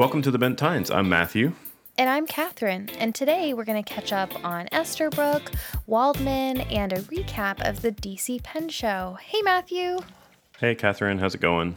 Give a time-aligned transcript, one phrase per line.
[0.00, 0.90] Welcome to the Bent Tines.
[0.90, 1.52] I'm Matthew.
[1.98, 5.52] And I'm Katherine, and today we're going to catch up on Esterbrook,
[5.86, 9.18] Waldman, and a recap of the DC Pen Show.
[9.20, 9.98] Hey, Matthew.
[10.58, 11.18] Hey, Katherine.
[11.18, 11.76] How's it going?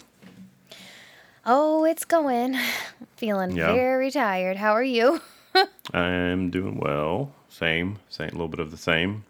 [1.45, 2.55] Oh, it's going.
[3.17, 3.73] Feeling Yeah.
[3.73, 4.55] very tired.
[4.55, 5.19] How are you?
[5.93, 7.33] I'm doing well.
[7.49, 9.25] Same, same, a little bit of the same.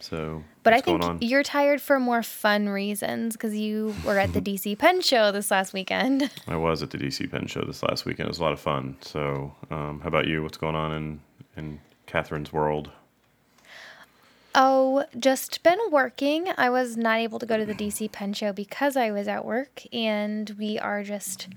[0.00, 4.40] So, But I think you're tired for more fun reasons because you were at the
[4.42, 6.30] DC Pen Show this last weekend.
[6.46, 8.26] I was at the DC Pen Show this last weekend.
[8.26, 8.98] It was a lot of fun.
[9.00, 10.42] So, um, how about you?
[10.42, 11.20] What's going on in
[11.56, 12.90] in Katherine's world?
[14.54, 16.48] Oh, just been working.
[16.58, 19.46] I was not able to go to the DC Pen Show because I was at
[19.46, 21.48] work, and we are just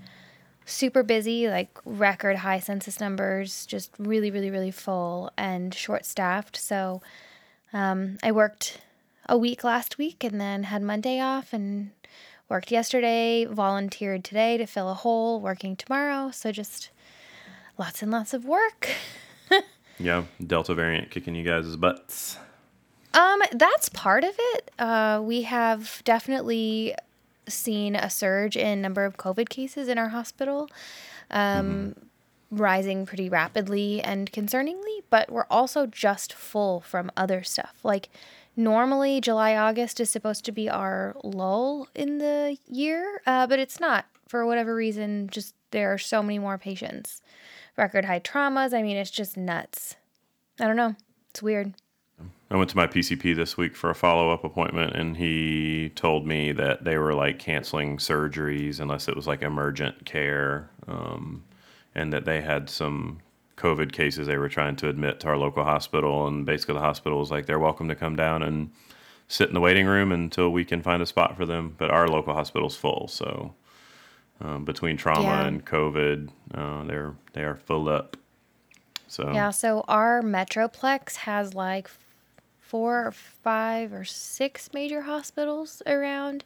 [0.64, 6.56] super busy, like record high census numbers, just really, really, really full and short staffed.
[6.56, 7.02] So
[7.74, 8.78] um, I worked
[9.26, 11.90] a week last week and then had Monday off and
[12.48, 16.30] worked yesterday, volunteered today to fill a hole, working tomorrow.
[16.30, 16.90] So just
[17.78, 18.88] lots and lots of work.
[19.98, 22.36] Yeah, Delta variant kicking you guys' butts.
[23.14, 24.70] Um, that's part of it.
[24.78, 26.94] Uh, we have definitely
[27.46, 30.68] seen a surge in number of COVID cases in our hospital,
[31.30, 31.94] um,
[32.50, 35.02] rising pretty rapidly and concerningly.
[35.10, 37.76] But we're also just full from other stuff.
[37.82, 38.08] Like
[38.56, 43.80] normally, July August is supposed to be our lull in the year, uh, but it's
[43.80, 45.28] not for whatever reason.
[45.30, 47.20] Just there are so many more patients,
[47.76, 48.76] record high traumas.
[48.76, 49.96] I mean, it's just nuts.
[50.60, 50.94] I don't know.
[51.30, 51.74] It's weird.
[52.50, 56.26] I went to my PCP this week for a follow up appointment, and he told
[56.26, 61.44] me that they were like canceling surgeries unless it was like emergent care, um,
[61.94, 63.20] and that they had some
[63.56, 66.26] COVID cases they were trying to admit to our local hospital.
[66.26, 68.70] And basically, the hospital was like, they're welcome to come down and
[69.28, 71.74] sit in the waiting room until we can find a spot for them.
[71.78, 73.54] But our local hospital's full, so
[74.40, 75.46] um, between trauma Yeah.
[75.46, 78.16] and COVID, uh, they're they are full up.
[79.06, 81.88] So Yeah, so our Metroplex has like
[82.60, 86.42] four or five or six major hospitals around.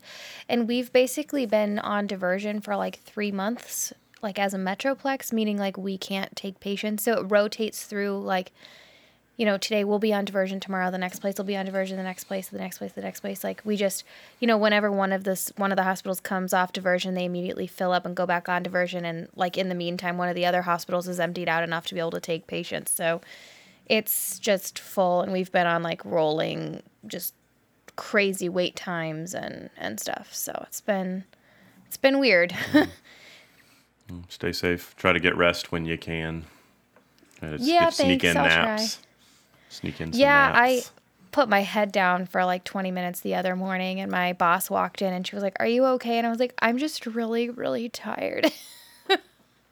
[0.48, 5.58] And we've basically been on diversion for like three months, like as a Metroplex, meaning
[5.58, 7.04] like we can't take patients.
[7.04, 8.52] So it rotates through like,
[9.36, 11.98] you know, today we'll be on diversion, tomorrow the next place will be on diversion,
[11.98, 13.44] the next place, the next place, the next place.
[13.44, 14.04] Like we just,
[14.40, 17.66] you know, whenever one of this one of the hospitals comes off diversion, they immediately
[17.66, 19.04] fill up and go back on diversion.
[19.04, 21.94] And like in the meantime, one of the other hospitals is emptied out enough to
[21.94, 22.92] be able to take patients.
[22.92, 23.20] So
[23.86, 27.34] it's just full and we've been on like rolling just
[27.96, 30.34] crazy wait times and and stuff.
[30.34, 31.24] So it's been
[31.86, 32.54] it's been weird.
[34.28, 34.94] Stay safe.
[34.96, 36.44] Try to get rest when you can.
[37.42, 38.98] Uh, s- Yeah, sneak thanks, in I'll naps.
[39.68, 40.82] Sneak in some yeah, I
[41.32, 45.02] put my head down for like 20 minutes the other morning and my boss walked
[45.02, 47.50] in and she was like, "Are you okay?" And I was like, "I'm just really
[47.50, 48.50] really tired."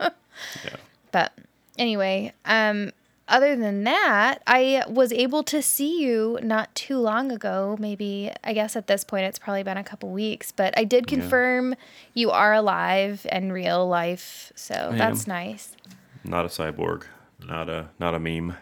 [0.00, 0.76] Yeah.
[1.12, 1.32] But
[1.78, 2.90] anyway, um,
[3.28, 7.76] other than that, I was able to see you not too long ago.
[7.78, 11.06] Maybe, I guess at this point it's probably been a couple weeks, but I did
[11.06, 11.74] confirm
[12.12, 14.52] you are alive and real life.
[14.54, 15.76] So that's nice.
[16.24, 17.04] Not a cyborg.
[17.46, 18.56] Not a not a meme.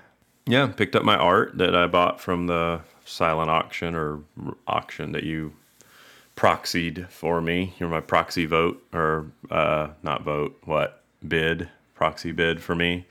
[0.46, 4.20] Yeah, picked up my art that I bought from the silent auction or
[4.66, 5.52] auction that you
[6.36, 7.74] proxied for me.
[7.78, 10.58] You're my proxy vote or uh, not vote.
[10.64, 11.68] What bid?
[11.94, 13.06] Proxy bid for me.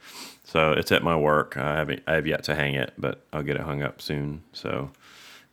[0.52, 1.56] So it's at my work.
[1.56, 2.02] I haven't.
[2.06, 4.42] I have yet to hang it, but I'll get it hung up soon.
[4.52, 4.90] So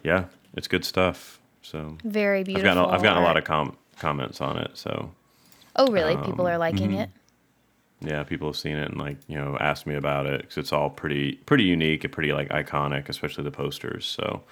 [0.03, 0.25] yeah,
[0.57, 1.39] it's good stuff.
[1.61, 2.73] So Very I've beautiful.
[2.75, 4.71] gotten a, I've gotten a lot of com- comments on it.
[4.77, 5.11] So
[5.77, 6.17] Oh, really?
[6.17, 6.99] People Um, are liking mm-hmm.
[7.01, 7.09] it.
[8.01, 10.73] yeah, people have seen it and like you know asked me about it because it's
[10.73, 14.05] all pretty pretty unique and pretty like iconic, especially the posters.
[14.05, 14.43] So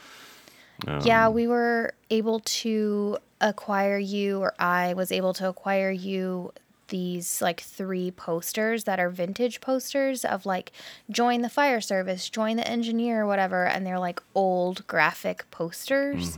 [0.88, 6.54] um, yeah, we were able to acquire you, or I was able to acquire you
[6.88, 10.72] these like three posters that are vintage posters of like
[11.10, 16.38] join the fire service, join the engineer, whatever, and they're like old graphic posters.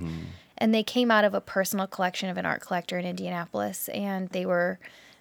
[0.57, 4.27] And they came out of a personal collection of an art collector in Indianapolis, and
[4.29, 4.77] they were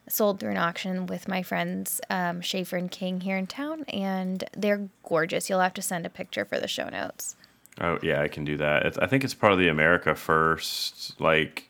[0.08, 4.42] sold through an auction with my friends um, Schaefer and King here in town, and
[4.56, 5.48] they're gorgeous.
[5.48, 7.36] You'll have to send a picture for the show notes.
[7.80, 8.84] oh yeah, I can do that.
[8.86, 11.67] It's, I think it's part of the America First like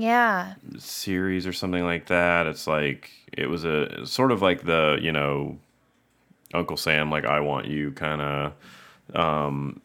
[0.00, 2.46] Yeah, series or something like that.
[2.46, 5.58] It's like it was a sort of like the you know
[6.54, 8.52] Uncle Sam like I want you kind of
[9.14, 9.82] um,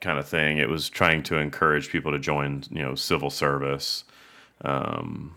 [0.00, 0.56] kind of thing.
[0.56, 4.04] It was trying to encourage people to join you know civil service.
[4.64, 5.34] Um,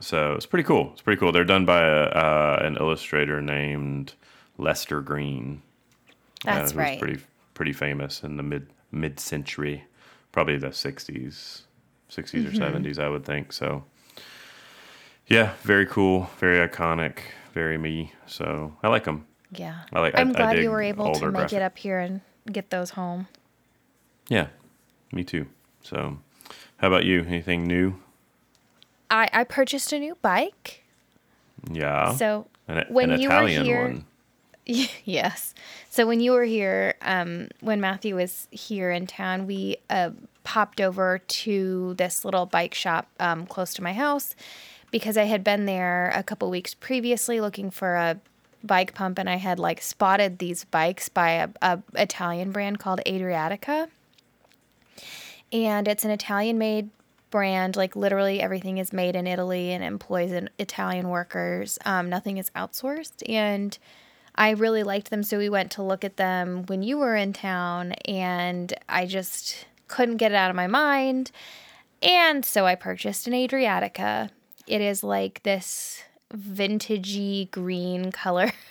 [0.00, 0.90] so it's pretty cool.
[0.92, 1.30] It's pretty cool.
[1.30, 4.14] They're done by a, uh, an illustrator named
[4.58, 5.62] Lester Green.
[6.44, 6.90] that's who right.
[6.92, 7.22] Was pretty
[7.54, 9.84] pretty famous in the mid mid century,
[10.32, 11.62] probably the '60s,
[12.14, 12.62] '60s Mm-hmm.
[12.62, 13.52] or '70s, I would think.
[13.52, 13.84] So,
[15.26, 17.18] yeah, very cool, very iconic
[17.54, 18.12] very me.
[18.26, 19.26] So I like them.
[19.50, 19.80] Yeah.
[19.92, 21.52] I like- I- I'm I glad dig you were able to make graphic.
[21.58, 23.28] it up here and get those home.
[24.28, 24.46] Yeah,
[25.12, 25.46] me too.
[25.82, 26.18] So,
[26.78, 27.24] how about you?
[27.24, 27.96] Anything new?
[29.10, 30.82] I, I purchased a new bike.
[31.70, 32.14] Yeah.
[32.14, 34.04] So an, when an you were here- one.
[35.04, 35.54] yes.
[35.90, 40.10] So when you were here, um, when Matthew was here in town, we uh,
[40.44, 44.34] popped over to this little bike shop um, close to my house
[44.90, 48.20] because I had been there a couple weeks previously looking for a
[48.62, 53.00] bike pump, and I had like spotted these bikes by a, a Italian brand called
[53.06, 53.88] Adriatica,
[55.52, 56.90] and it's an Italian-made
[57.30, 57.74] brand.
[57.74, 61.78] Like literally everything is made in Italy and employs an Italian workers.
[61.84, 63.76] Um, nothing is outsourced, and
[64.34, 67.32] I really liked them, so we went to look at them when you were in
[67.32, 71.30] town, and I just couldn't get it out of my mind.
[72.02, 74.30] And so I purchased an Adriatica.
[74.66, 76.02] It is like this
[76.34, 78.52] vintagey green color.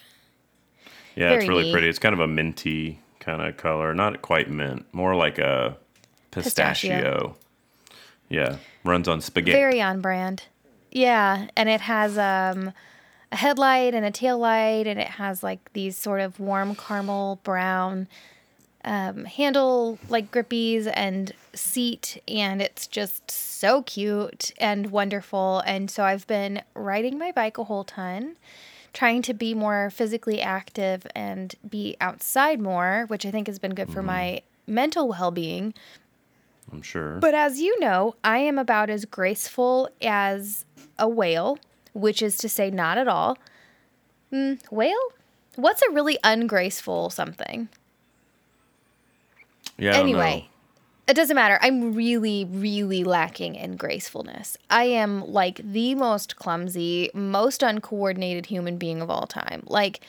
[1.14, 1.72] Yeah, very it's really neat.
[1.74, 1.90] pretty.
[1.90, 5.76] It's kind of a minty kind of color, not quite mint, more like a
[6.32, 6.90] pistachio.
[6.90, 7.38] Pistachio.
[8.30, 9.58] Yeah, runs on spaghetti.
[9.58, 10.44] Very on brand.
[10.90, 12.72] Yeah, and it has um
[13.32, 17.42] a headlight and a tail light and it has like these sort of warm caramel
[17.44, 18.08] brown
[18.84, 26.04] um, handle like grippies and seat and it's just so cute and wonderful and so
[26.04, 28.38] I've been riding my bike a whole ton
[28.94, 33.76] trying to be more physically active and be outside more which I think has been
[33.76, 35.74] good for my mental well-being
[36.72, 37.18] I'm sure.
[37.20, 40.66] but as you know, I am about as graceful as
[40.98, 41.58] a whale,
[41.94, 43.38] which is to say, not at all.
[44.32, 45.10] Mm, whale?
[45.56, 47.68] What's a really ungraceful something?
[49.82, 49.98] Yeah.
[49.98, 50.50] Anyway,
[51.08, 51.60] it doesn't matter.
[51.62, 54.58] I'm really, really lacking in gracefulness.
[54.70, 59.64] I am like the most clumsy, most uncoordinated human being of all time.
[59.66, 60.02] Like,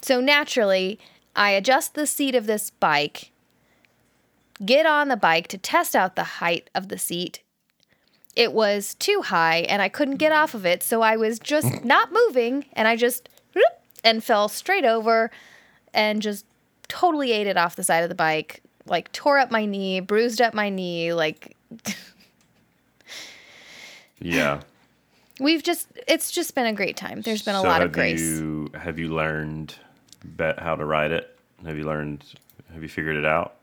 [0.00, 0.98] so naturally,
[1.34, 3.32] I adjust the seat of this bike,
[4.64, 7.42] get on the bike to test out the height of the seat.
[8.36, 11.84] It was too high and I couldn't get off of it, so I was just
[11.84, 13.28] not moving and I just
[14.04, 15.30] and fell straight over
[15.92, 16.46] and just
[16.86, 18.62] totally ate it off the side of the bike.
[18.88, 21.12] Like tore up my knee, bruised up my knee.
[21.12, 21.56] Like.
[24.20, 24.62] Yeah.
[25.40, 27.20] we've just, it's just been a great time.
[27.20, 28.20] There's been a So lot of grace.
[28.20, 29.74] You, have you learned
[30.24, 31.36] bet how to ride it?
[31.64, 32.24] Have you learned?
[32.72, 33.54] Have you figured it out?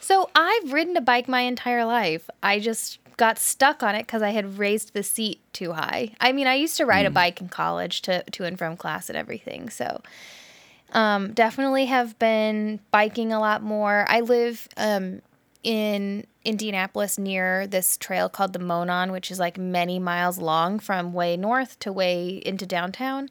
[0.00, 2.30] So I've ridden a bike my entire life.
[2.42, 6.12] I just got stuck on it because I had raised the seat too high.
[6.20, 7.14] I mean, I used to ride a mm.
[7.14, 9.68] bike in college to to and from class and everything.
[9.68, 10.02] So
[10.92, 14.06] um, definitely have been biking a lot more.
[14.08, 15.20] I live um,
[15.62, 21.12] in Indianapolis near this trail called the Monon, which is like many miles long from
[21.12, 23.28] way north to way into downtown.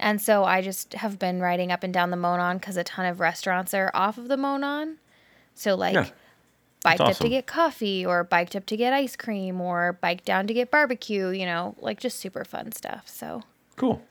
[0.00, 3.06] And so I just have been riding up and down the Monon because a ton
[3.06, 4.98] of restaurants are off of the Monon.
[5.54, 6.06] So like Yeah.
[6.84, 10.46] biked up to get coffee or biked up to get ice cream or biked down
[10.46, 13.08] to get barbecue, you know, like just super fun stuff.
[13.08, 13.42] So,
[13.76, 14.02] Cool.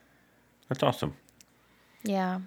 [0.70, 1.16] That's awesome.
[2.04, 2.40] yeah.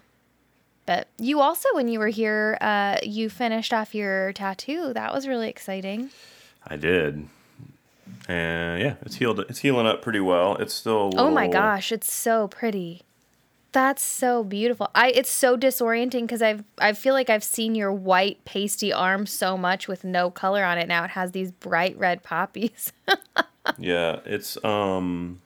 [0.90, 4.92] But you also, when you were here, uh, you finished off your tattoo.
[4.92, 6.10] That was really exciting.
[6.66, 7.28] I did.
[8.26, 9.38] And yeah, it's healed.
[9.48, 10.56] It's healing up pretty well.
[10.56, 11.02] It's still.
[11.02, 13.02] A little, Oh my gosh, it's so pretty.
[13.70, 14.90] That's so beautiful.
[14.92, 19.26] I it's so disorienting because I've I feel like I've seen your white pasty arm
[19.26, 20.88] so much with no color on it.
[20.88, 22.92] Now it has these bright red poppies.
[23.78, 25.40] Yeah, it's um.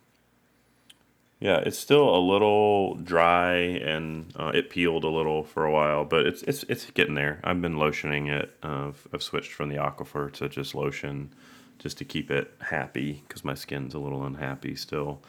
[1.41, 6.05] Yeah, it's still a little dry and uh, it peeled a little for a while,
[6.05, 7.41] but it's it's it's getting there.
[7.45, 8.57] I've been lotioning it.
[8.63, 11.35] Uh, I've, I've switched from the Aquaphor to just lotion,
[11.79, 15.21] just to keep it happy because my skin's a little unhappy still.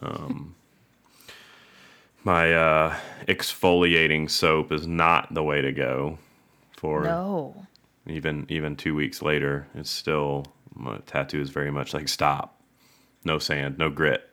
[0.00, 0.54] Um,
[2.24, 6.18] my uh, exfoliating soap is not the way to go
[6.76, 7.66] for no.
[8.06, 12.60] even even two weeks later, it's still my tattoo is very much like stop,
[13.24, 14.29] no sand, no grit.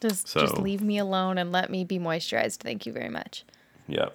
[0.00, 2.58] Just just leave me alone and let me be moisturized.
[2.58, 3.44] Thank you very much.
[3.88, 4.10] Yeah.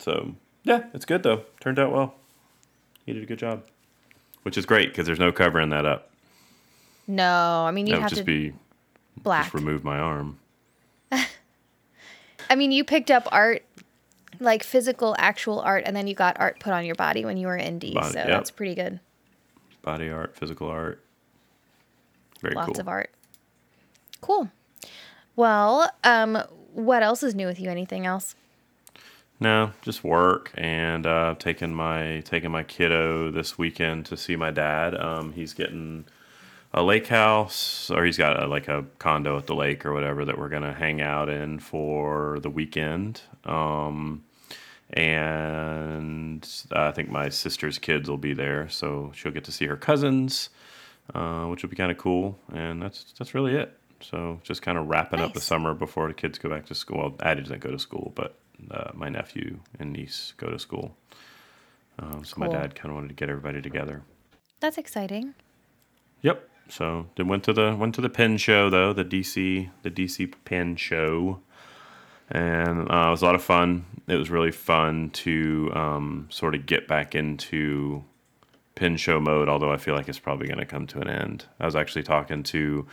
[0.00, 1.42] So yeah, it's good though.
[1.60, 2.14] Turned out well.
[3.04, 3.64] He did a good job,
[4.42, 6.10] which is great because there's no covering that up.
[7.06, 8.54] No, I mean you have just to be
[9.16, 9.44] black.
[9.44, 10.38] just remove my arm.
[11.12, 13.62] I mean you picked up art
[14.40, 17.46] like physical actual art and then you got art put on your body when you
[17.46, 17.94] were indie.
[17.94, 18.28] Body, so yep.
[18.28, 19.00] that's pretty good.
[19.82, 21.02] Body art, physical art.
[22.40, 22.80] Very Lots cool.
[22.80, 23.10] of art.
[24.20, 24.50] Cool.
[25.38, 26.42] Well, um
[26.74, 27.70] what else is new with you?
[27.70, 28.34] Anything else?
[29.38, 34.50] No, just work and uh, taking my taking my kiddo this weekend to see my
[34.50, 34.96] dad.
[34.96, 36.06] Um, he's getting
[36.74, 40.24] a lake house, or he's got a, like a condo at the lake or whatever
[40.24, 43.20] that we're gonna hang out in for the weekend.
[43.44, 44.24] Um,
[44.90, 49.76] and I think my sister's kids will be there, so she'll get to see her
[49.76, 50.50] cousins,
[51.14, 52.36] uh, which will be kind of cool.
[52.52, 53.72] And that's that's really it.
[54.00, 56.98] So just kind of wrapping up the summer before the kids go back to school.
[56.98, 58.38] Well, Addie doesn't go to school, but
[58.70, 60.96] uh, my nephew and niece go to school.
[61.98, 64.02] Um, so my dad kind of wanted to get everybody together.
[64.60, 65.34] That's exciting.
[66.22, 66.48] Yep.
[66.68, 70.32] So then went to the went to the pin show though the DC the DC
[70.44, 71.40] pin show,
[72.30, 73.86] and uh, it was a lot of fun.
[74.06, 78.04] It was really fun to um, sort of get back into
[78.74, 79.48] pin show mode.
[79.48, 81.46] Although I feel like it's probably going to come to an end.
[81.58, 82.86] I was actually talking to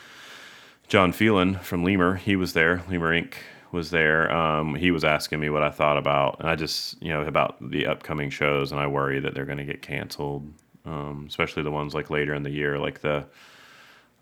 [0.87, 2.15] John Phelan from Lemur.
[2.15, 2.83] He was there.
[2.89, 3.33] Lemur Inc.
[3.71, 4.31] was there.
[4.31, 7.57] Um, he was asking me what I thought about, and I just you know about
[7.69, 10.51] the upcoming shows, and I worry that they're going to get canceled,
[10.85, 13.25] um, especially the ones like later in the year, like the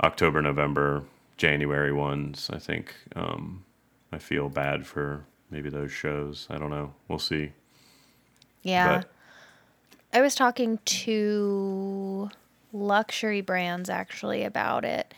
[0.03, 1.03] October, November,
[1.37, 2.49] January ones.
[2.51, 3.65] I think um,
[4.11, 6.47] I feel bad for maybe those shows.
[6.49, 6.93] I don't know.
[7.07, 7.51] We'll see.
[8.63, 8.97] Yeah.
[8.99, 9.09] But-
[10.15, 12.29] I was talking to
[12.71, 15.11] luxury brands actually about it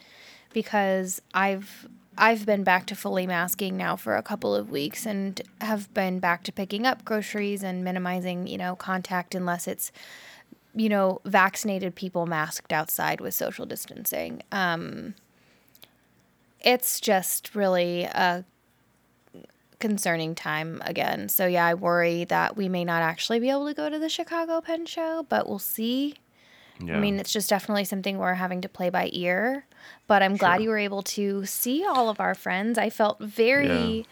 [0.55, 1.85] because I've
[2.17, 6.19] I've been back to fully masking now for a couple of weeks and have been
[6.19, 9.91] back to picking up groceries and minimizing, you know, contact unless it's
[10.77, 14.41] you know, vaccinated people masked outside with social distancing.
[14.51, 15.13] Um
[16.61, 18.45] it's just really a
[19.79, 21.27] concerning time again.
[21.27, 24.09] So yeah, I worry that we may not actually be able to go to the
[24.09, 26.15] Chicago Pen Show, but we'll see.
[26.79, 26.97] Yeah.
[26.97, 29.65] I mean, it's just definitely something we're having to play by ear.
[30.07, 30.63] But I'm glad Sure.
[30.63, 32.77] you were able to see all of our friends.
[32.77, 34.03] I felt very Yeah.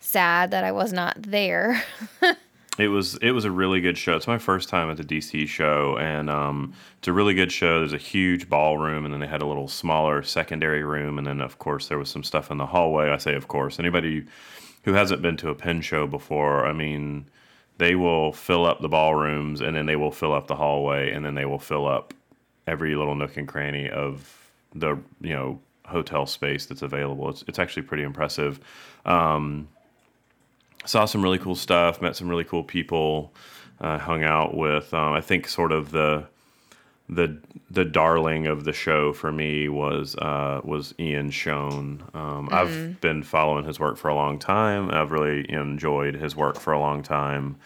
[0.00, 1.82] sad that I was not there.
[2.78, 4.14] It was it was a really good show.
[4.14, 7.80] It's my first time at the DC show, and um, it's a really good show.
[7.80, 11.40] There's a huge ballroom, and then they had a little smaller secondary room, and then
[11.40, 13.10] of course there was some stuff in the hallway.
[13.10, 13.80] I say of course.
[13.80, 14.26] Anybody
[14.84, 17.26] who hasn't been to a pen show before, I mean,
[17.78, 21.24] they will fill up the ballrooms, and then they will fill up the hallway, and
[21.24, 22.14] then they will fill up
[22.66, 27.30] every little nook and cranny of the you know hotel space that's available.
[27.30, 28.60] It's it's actually pretty impressive
[30.88, 33.32] saw some really cool stuff, met some really cool people,
[33.80, 34.92] uh, hung out with.
[34.94, 36.26] Um, I think sort of the
[37.08, 37.38] the
[37.70, 42.14] the darling of the show for me was uh, was Ian Schon.
[42.14, 44.90] Um, I've been following his work for a long time.
[44.90, 47.56] I've really enjoyed his work for a long time.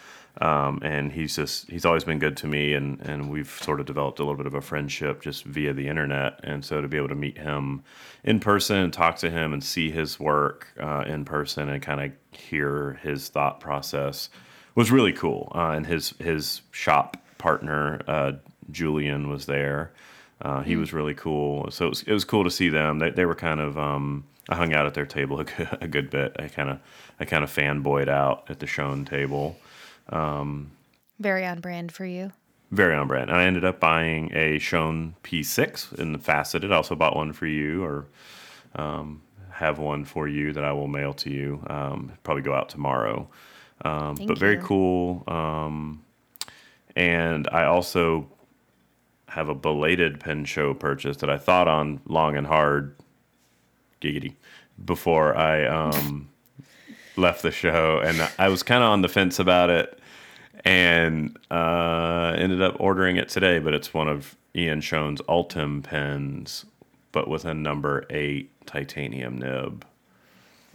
[0.41, 3.85] Um, and he's just he's always been good to me and and we've sort of
[3.85, 6.97] developed a little bit of a friendship just via the internet and so to be
[6.97, 7.83] able to meet him
[8.23, 12.01] in person and talk to him and see his work uh, in person and kind
[12.01, 14.31] of hear his thought process
[14.73, 18.31] was really cool uh, and his his shop partner uh,
[18.71, 19.91] Julian was there
[20.41, 23.09] uh, he was really cool so it was, it was cool to see them they,
[23.09, 26.09] they were kind of um, I hung out at their table a good, a good
[26.09, 26.79] bit I kind of
[27.19, 29.57] I kind of fanboyed out at the Schon table
[31.19, 32.31] very on brand for you.
[32.71, 33.29] very on brand.
[33.29, 36.71] And I ended up buying a Schon P6 in the faceted.
[36.71, 38.07] I also bought one for you, or
[38.75, 41.63] um, have one for you that I will mail to you.
[41.67, 43.29] Um, probably go out tomorrow.
[43.85, 45.23] Um, but very cool.
[45.27, 46.03] Um,
[46.95, 48.27] and I also
[49.33, 52.95] have a belated pen show purchase that I thought on long and hard,
[53.99, 54.35] giggity,
[54.83, 56.29] before I um,
[57.17, 59.99] left the show, and I was kind of on the fence about it,
[60.63, 63.57] and uh, ended up ordering it today.
[63.57, 66.65] But it's one of Ian Schon's Ultem pens,
[67.11, 69.83] but with a number eight titanium nib,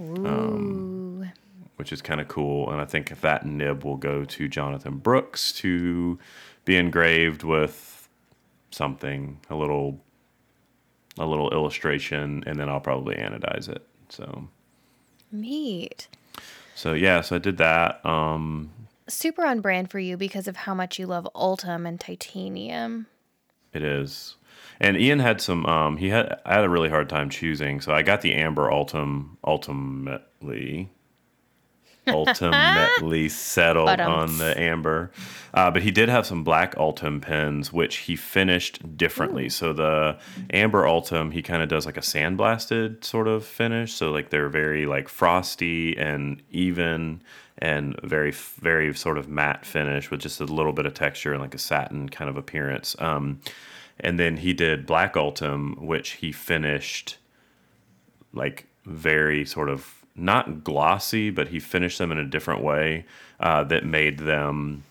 [0.00, 1.28] Ooh.
[1.76, 2.72] which is kind of cool.
[2.72, 6.18] And I think if that nib will go to Jonathan Brooks to
[6.64, 7.97] be engraved with
[8.70, 10.00] something, a little,
[11.18, 13.86] a little illustration, and then I'll probably anodize it.
[14.08, 14.48] So.
[15.32, 16.08] Neat.
[16.74, 18.04] So yeah, so I did that.
[18.06, 18.70] Um,
[19.08, 23.06] Super on brand for you because of how much you love Ultem and titanium.
[23.72, 24.36] It is.
[24.80, 27.92] And Ian had some um he had I had a really hard time choosing, so
[27.92, 30.90] I got the Amber Ultem ultimately
[32.08, 35.10] ultimately settled But, um, on the amber.
[35.54, 39.48] Uh, but he did have some black Ultem pens, which he finished differently.
[39.48, 40.18] So the
[40.50, 43.94] amber Ultem, he kind of does like a sandblasted sort of finish.
[43.94, 47.22] So like they're very like frosty and even
[47.60, 51.42] and very very sort of matte finish with just a little bit of texture and
[51.42, 52.94] like a satin kind of appearance.
[52.98, 53.40] Um,
[54.00, 57.18] and then he did black Ultem, which he finished
[58.32, 63.04] like very sort of not glossy, but he finished them in a different way
[63.40, 64.84] uh, that made them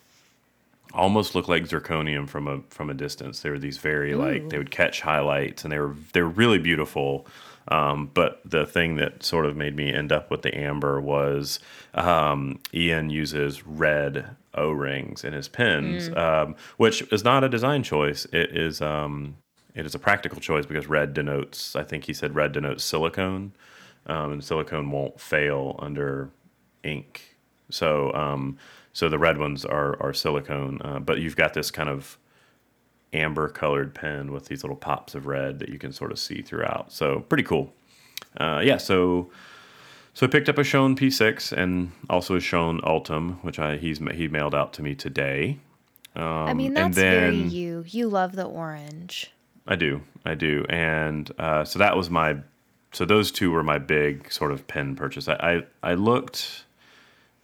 [0.93, 3.41] almost look like zirconium from a from a distance.
[3.41, 6.59] They were these very like they would catch highlights, and they were they were really
[6.59, 7.27] beautiful.
[7.69, 11.59] Um, but the thing that sort of made me end up with the amber was
[11.93, 17.83] um, Ian uses red O rings in his pins, um, which is not a design
[17.83, 18.25] choice.
[18.31, 19.35] It is um,
[19.75, 21.75] it is a practical choice because red denotes.
[21.75, 23.51] I think he said red denotes silicone,
[24.07, 26.29] um, and silicone won't fail under
[26.83, 27.37] ink.
[27.69, 28.57] So um,
[28.93, 32.17] so the red ones are are silicone, uh, but you've got this kind of
[33.13, 36.41] amber colored pen with these little pops of red that you can sort of see
[36.41, 36.91] throughout.
[36.91, 37.73] So pretty cool.
[38.39, 39.29] Uh, yeah, so
[40.13, 43.99] so I picked up a Schon P6 and also a Schon Ultem, which I he's
[44.13, 45.59] he mailed out to me today.
[46.15, 47.83] I mean, Um, and that's very then- you.
[47.87, 49.31] You love the orange.
[49.67, 52.37] I do, I do, and uh, so that was my
[52.91, 55.27] so those two were my big sort of pen purchase.
[55.27, 56.65] I I, I looked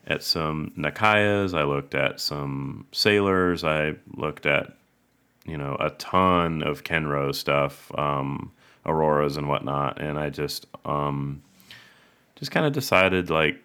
[0.07, 4.73] at some Nakayas, I looked at some Sailors, I looked at
[5.45, 8.51] you know a ton of Kenro stuff, um,
[8.85, 11.41] Auroras and whatnot, and I just um,
[12.35, 13.61] just kind of decided like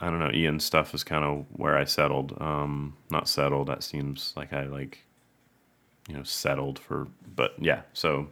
[0.00, 2.40] I don't know, Ian's stuff is kind of where I settled.
[2.40, 3.66] Um, not settled.
[3.66, 5.04] That seems like I like
[6.08, 7.06] you know settled for
[7.36, 8.28] but yeah so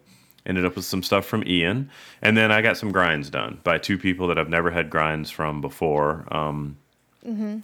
[0.46, 1.90] ended up with some stuff from ian
[2.22, 5.30] and then i got some grinds done by two people that i've never had grinds
[5.30, 6.76] from before um,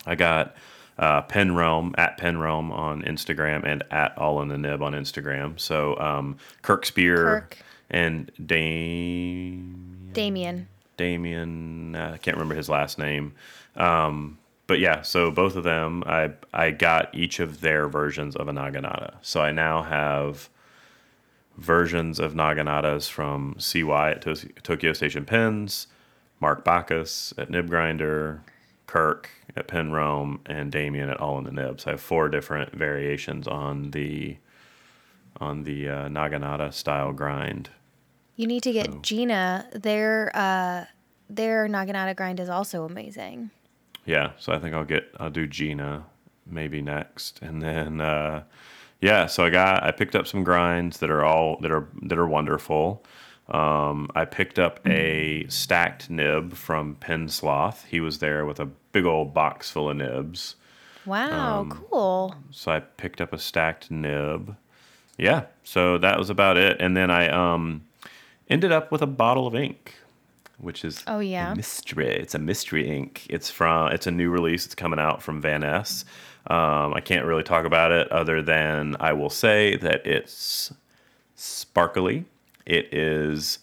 [0.07, 0.55] i got
[0.99, 4.93] uh, pen realm at pen realm on instagram and at all in the nib on
[4.93, 7.59] instagram so um, kirk Speer Kirk.
[7.91, 10.69] and dame Damien.
[10.97, 11.97] Damien.
[11.97, 13.35] Uh, I can't remember his last name.
[13.77, 18.49] Um, but yeah, so both of them, I I got each of their versions of
[18.49, 19.15] a Naginata.
[19.23, 20.49] So I now have
[21.57, 24.23] versions of Naginatas from CY at
[24.63, 25.87] Tokyo Station Pens,
[26.41, 28.43] Mark Bacas at Nib Grinder,
[28.87, 31.87] Kirk at Pen Realm, and Damien at All in the Nibs.
[31.87, 34.37] I have four different variations on the
[35.41, 37.71] on the uh, Naginata style grind.
[38.37, 39.67] You need to get So- Gina.
[39.73, 40.85] Their uh,
[41.31, 43.51] their Naginata grind is also amazing.
[44.05, 46.05] Yeah, so I think I'll get I'll do Gina
[46.45, 48.43] maybe next, and then uh,
[49.03, 52.19] yeah, so I got I picked up some grinds that are all that are that
[52.19, 53.05] are wonderful.
[53.49, 57.85] Um, I picked up a stacked nib from Pen Sloth.
[57.91, 60.57] He was there with a big old box full of nibs.
[61.05, 62.35] Wow, Um, cool.
[62.53, 64.57] So I picked up a stacked nib.
[65.19, 66.77] Yeah, so that was about it.
[66.81, 67.83] And then I um
[68.49, 69.97] ended up with a bottle of ink,
[70.59, 71.53] which is Oh, yeah?
[71.53, 72.07] a mystery.
[72.07, 73.27] It's a mystery ink.
[73.29, 74.65] It's from it's a new release.
[74.65, 76.05] It's coming out from Vanness.
[76.47, 80.73] Um, I can't really talk about it other than I will say that it's
[81.37, 82.25] sparkly.
[82.67, 83.59] It is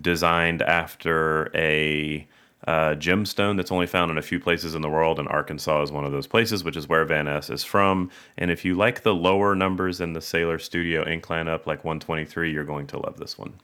[0.00, 2.26] designed after a
[2.66, 5.92] uh, gemstone that's only found in a few places in the world, and Arkansas is
[5.92, 8.10] one of those places, which is where Vanness is from.
[8.38, 12.52] And if you like the lower numbers in the Sailor Studio ink lineup, like 123,
[12.52, 13.54] you're going to love this one.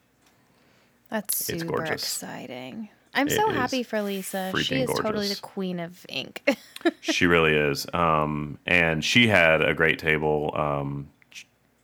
[1.08, 2.02] That's it's super gorgeous.
[2.02, 2.88] exciting.
[3.14, 4.52] I'm It so happy for Lisa.
[4.62, 6.42] She is totally the queen of ink.
[7.00, 7.86] she really is.
[7.92, 10.52] Um, and she had a great table.
[10.54, 11.10] Um,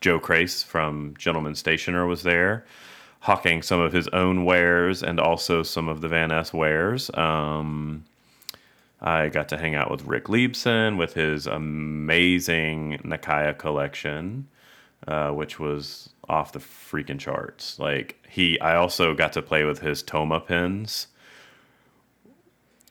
[0.00, 2.64] Joe Crace from Gentleman Stationer was there,
[3.20, 7.10] hawking some of his own wares and also some of the Vanness wares.
[7.14, 8.04] Um,
[9.00, 14.48] I got to hang out with Rick Liebson with his amazing Nakaya collection,
[15.06, 17.78] uh, which was off the freaking charts.
[17.78, 21.08] Like he, I also got to play with his Toma pens.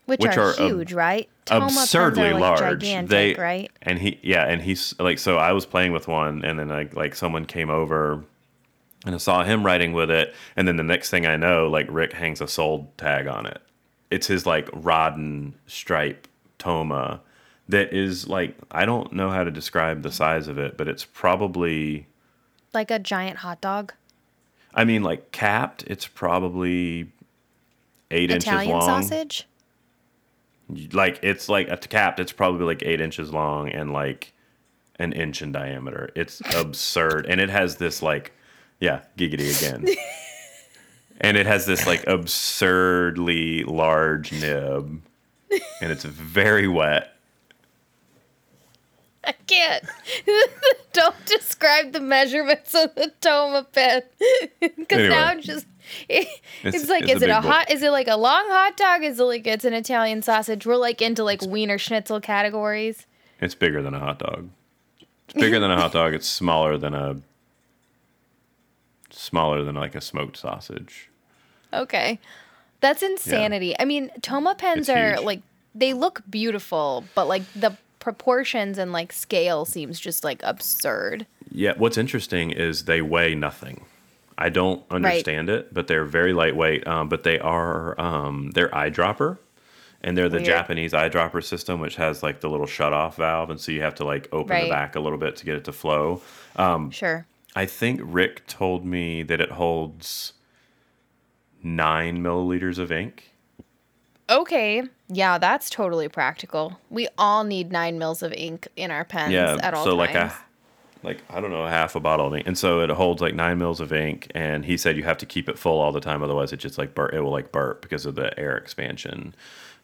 [0.06, 1.28] Which, Which are, are ab- huge, right?
[1.46, 2.82] Toma absurdly are, like, large.
[2.82, 3.72] gigantic, they right?
[3.82, 6.96] And he, yeah, and he's like, so I was playing with one, and then like,
[6.96, 8.24] like someone came over,
[9.06, 11.88] and I saw him writing with it, and then the next thing I know, like
[11.89, 13.62] Rick hangs a sold tag on it.
[14.12, 17.22] It's his like rod and stripe Toma,
[17.68, 21.04] that is like I don't know how to describe the size of it, but it's
[21.06, 22.08] probably,
[22.74, 23.94] Like a giant hot dog.
[24.74, 27.12] I mean, like capped, it's probably
[28.12, 28.82] eight Italian inches long.
[28.84, 29.48] Italian sausage.
[30.91, 34.34] Like it's like a capped it's probably like eight inches long and like
[34.97, 38.34] an inch in diameter it's absurd and it has this like
[38.80, 39.86] yeah giggity again
[41.21, 45.01] and it has this like absurdly large nib
[45.82, 47.12] and it's very wet
[49.28, 49.84] I can't.
[50.93, 54.04] Don't describe the measurements of the Toma pen,
[54.60, 55.10] because Anyway.
[55.10, 55.65] now I'm just.
[56.10, 56.30] It's,
[56.63, 57.48] It's- like, it's a is it a big boy.
[57.50, 57.71] hot?
[57.71, 59.04] Is it like a long hot dog?
[59.04, 60.65] Is it like it's an Italian sausage?
[60.65, 63.06] We're like into like wiener schnitzel categories.
[63.41, 64.50] it's bigger than a hot dog
[65.28, 67.15] it's bigger than a hot dog it's smaller than a
[69.10, 71.10] smaller than like a smoked sausage
[71.74, 72.19] Okay,
[72.80, 73.76] that's insanity.
[73.78, 75.26] I mean, Toma pens It's are huge.
[75.26, 75.41] like
[75.74, 81.26] they look beautiful, but like the proportions and like scale seems just like absurd.
[81.52, 83.84] Yeah, what's interesting is they weigh nothing.
[84.38, 86.86] I don't understand it, but they're very lightweight.
[86.88, 89.38] Um, but they are um, they're eyedropper,
[90.02, 90.45] and they're the Weird.
[90.45, 93.95] Japanese eyedropper system, which has like the little shut off valve, and so you have
[93.95, 96.21] to like open the back a little bit to get it to flow.
[96.58, 97.26] Um, Sure.
[97.56, 100.34] I think Rick told me that it holds
[101.63, 103.32] nine milliliters of ink.
[104.30, 104.84] Okay.
[105.08, 106.80] Yeah, that's totally practical.
[106.89, 110.00] We all need nine mils of ink in our pens yeah, at all so times.
[110.00, 110.36] like a
[111.06, 113.58] like I don't know half a bottle of ink, and so it holds like nine
[113.60, 114.32] mils of ink.
[114.36, 116.78] And he said you have to keep it full all the time, otherwise it just
[116.78, 117.13] like burp.
[117.13, 119.34] It will like burp because of the air expansion.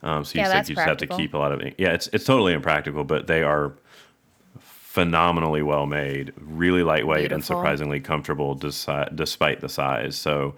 [0.04, 1.76] Um, so he Yeah, said you just have to keep a lot of ink.
[1.78, 3.74] Yeah, it's it's totally impractical, but they are
[4.60, 10.18] phenomenally well made, really lightweight, and surprisingly comfortable desi- despite the size.
[10.18, 10.56] So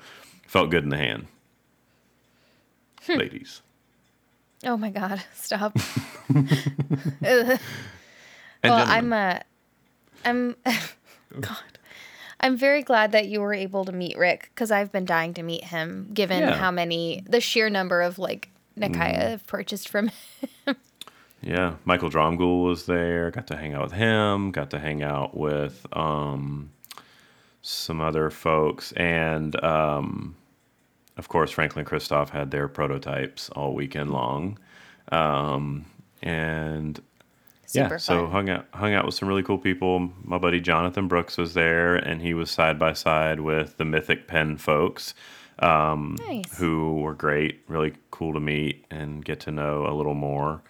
[0.47, 1.27] felt good in the hand,
[3.05, 3.17] Hmm.
[3.17, 3.61] ladies.
[4.65, 5.77] oh my god, stop.
[8.63, 8.87] Well, gentlemen.
[8.87, 9.39] I'm uh
[10.25, 10.55] I'm
[11.39, 11.57] God.
[12.39, 15.43] I'm very glad that you were able to meet Rick because I've been dying to
[15.43, 16.55] meet him, given Yeah.
[16.55, 18.91] how many the sheer number of like Mm.
[18.95, 20.09] Nakaya have purchased from
[20.65, 20.75] him.
[21.45, 23.29] Yeah, Michael Dromgoole was there.
[23.29, 24.51] Got to hang out with him.
[24.51, 26.71] Got to hang out with um,
[27.61, 30.37] some other folks, and um,
[31.17, 34.57] of course, Franklin Christoph had their prototypes all weekend long.
[35.11, 35.83] Um,
[36.21, 37.01] and
[37.73, 40.11] yeah, Super so hung out hung out with some really cool people.
[40.23, 44.27] My buddy Jonathan Brooks was there, and he was side by side with the Mythic
[44.27, 45.13] Pen folks
[45.61, 46.57] nice.
[46.57, 50.61] who were great, really cool to meet and get to know a little more.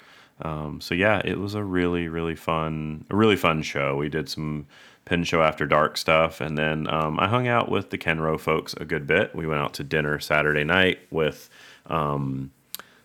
[0.42, 3.96] Um, so yeah, it was a really, really fun, a really fun show.
[3.96, 4.68] We did some
[5.06, 8.74] pen show after dark stuff, and then um, I hung out with the Kenro folks
[8.76, 9.36] a good bit.
[9.36, 11.50] We went out to dinner Saturday night with
[11.88, 12.52] um,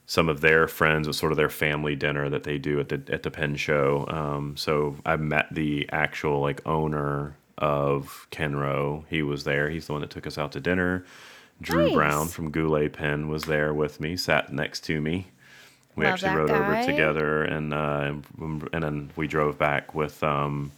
[0.08, 1.06] some of their friends.
[1.06, 3.54] It was sort of their family dinner that they do at the at the pen
[3.54, 4.06] show.
[4.08, 9.04] Um, so I met the actual like owner of Kenro.
[9.08, 9.68] He was there.
[9.68, 11.04] He's the one that took us out to dinner.
[11.60, 11.94] Drew Nice.
[11.94, 15.28] Brown from Goulet Pen was there with me, sat next to me.
[15.94, 18.14] We Love actually rode over together, and uh,
[18.72, 20.72] and then we drove back with um,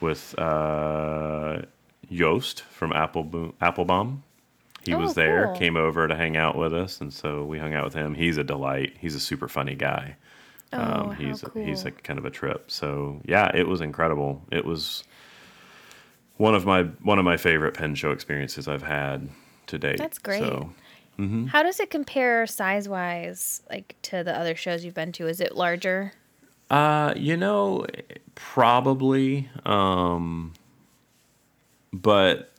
[0.00, 1.62] with uh,
[2.10, 3.24] Joost from Apple
[3.60, 4.22] Appelboom.
[4.88, 5.56] He Oh, was there, cool.
[5.56, 8.14] came over to hang out with us, and so we hung out with him.
[8.14, 8.96] He's a delight.
[8.98, 10.16] He's a super funny guy.
[10.72, 11.64] Oh, Um, how he's cool.
[11.64, 12.70] he's like kind of a trip.
[12.70, 14.42] So yeah, it was incredible.
[14.50, 15.04] It was
[16.36, 19.28] one of my one of my favorite pen show experiences I've had
[19.68, 19.98] to date.
[19.98, 20.40] That's great.
[20.40, 20.70] So
[21.48, 25.26] How does it compare size wise like to the other shows you've been to?
[25.26, 26.12] Is it larger?
[26.70, 27.86] Uh, you know,
[28.34, 29.48] probably.
[29.64, 30.52] Um,
[31.92, 32.52] but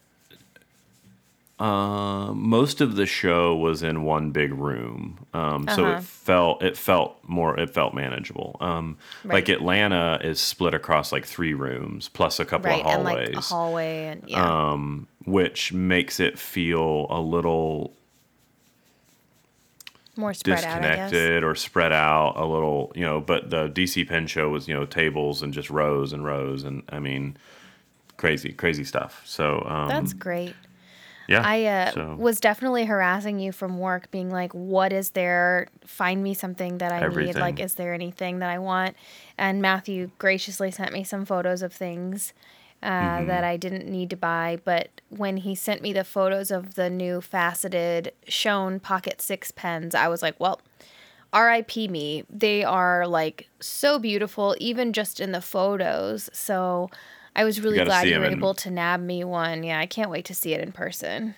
[1.60, 5.98] uh, most of the show was in one big room, um, so Uh-huh.
[5.98, 8.56] it felt it felt more it felt manageable.
[8.62, 13.04] Um, Like Atlanta is split across like three rooms plus a couple Right, of and
[13.04, 14.56] hallways, like a hallway and yeah.
[14.72, 17.94] um, which makes it feel a little
[20.16, 23.22] More spread out, disconnected or spread out a little, you know.
[23.22, 26.84] But the DC Pen Show was, you know, tables and just rows and rows, and
[26.90, 27.38] I mean,
[28.18, 29.22] crazy, crazy stuff.
[29.26, 30.58] So um, That's great.
[31.30, 31.42] Yeah.
[31.46, 35.68] I uh, so, was definitely harassing you from work, being like, "What is there?
[35.86, 37.36] Find me something that I need.
[37.36, 38.96] Like, is there anything that I want?"
[39.38, 42.34] And Matthew graciously sent me some photos of things
[42.82, 43.28] uh, Mm-hmm.
[43.28, 44.58] that I didn't need to buy.
[44.64, 49.94] But when he sent me the photos of the new faceted Schon Pocket Six pens,
[49.94, 50.60] I was like, "Well."
[51.32, 51.90] R.I.P.
[51.90, 52.24] me.
[52.28, 56.28] They are like so beautiful, even just in the photos.
[56.34, 56.90] So
[57.40, 59.64] I was really gotta glad you were in- able to nab me one.
[59.64, 61.36] Yeah, I can't wait to see it in person.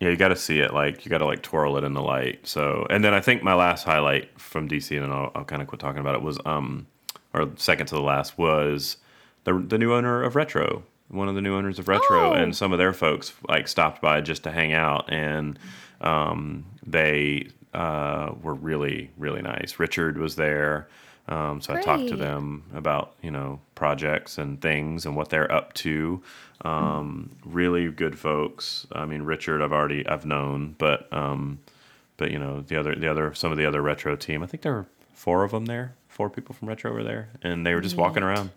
[0.00, 0.72] yeah, you got to see it.
[0.72, 2.46] Like you got to like twirl it in the light.
[2.46, 5.60] So, and then I think my last highlight from DC, and then I'll, I'll kind
[5.62, 6.22] of quit talking about it.
[6.22, 6.86] Was um,
[7.34, 8.96] or second to the last was
[9.44, 10.84] the the new owner of Retro.
[11.08, 12.32] One of the new owners of Retro, Oh.
[12.34, 15.58] and some of their folks like stopped by just to hang out, and
[16.00, 19.78] um, they uh, were really really nice.
[19.78, 20.88] Richard was there,
[21.28, 25.50] um, so I talked to them about you know projects and things and what they're
[25.50, 26.22] up to.
[26.62, 28.86] Um, really good folks.
[28.92, 31.60] I mean, Richard, I've already I've known, but um,
[32.16, 34.42] but you know the other the other some of the other retro team.
[34.42, 35.94] I think there were four of them there.
[36.08, 38.50] Four people from retro were there, and they were just walking around.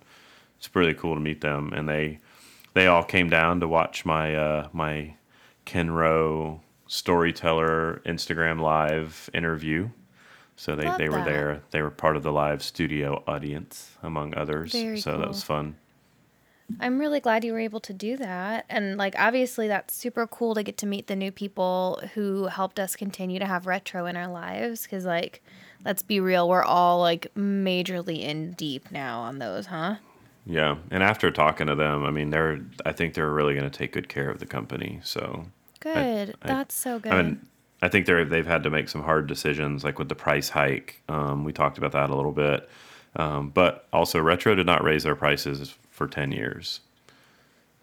[0.58, 2.20] It's really cool to meet them, and they
[2.74, 5.14] they all came down to watch my uh, my
[5.66, 9.90] Kenro storyteller Instagram live interview.
[10.56, 11.26] So they, Love they were that.
[11.26, 11.62] there.
[11.72, 14.72] They were part of the live studio audience, among others.
[14.72, 15.76] Very so that was fun.
[16.80, 18.66] I'm really glad you were able to do that.
[18.70, 22.80] And like obviously that's super cool to get to meet the new people who helped
[22.80, 25.44] us continue to have retro in our lives cuz like
[25.86, 29.96] let's be real, we're all like majorly in deep now on those, huh?
[30.46, 33.78] Yeah, and after talking to them, I mean, they're I think they're really going to
[33.78, 35.00] take good care of the company.
[35.04, 35.48] So
[35.80, 36.36] Good.
[36.42, 37.12] I- That's so good.
[37.12, 37.46] I mean,
[37.84, 41.02] I think they're they've had to make some hard decisions, like with the price hike.
[41.10, 42.70] Um, we talked about that a little bit,
[43.18, 46.80] um, but also Retro did not raise their prices for ten years,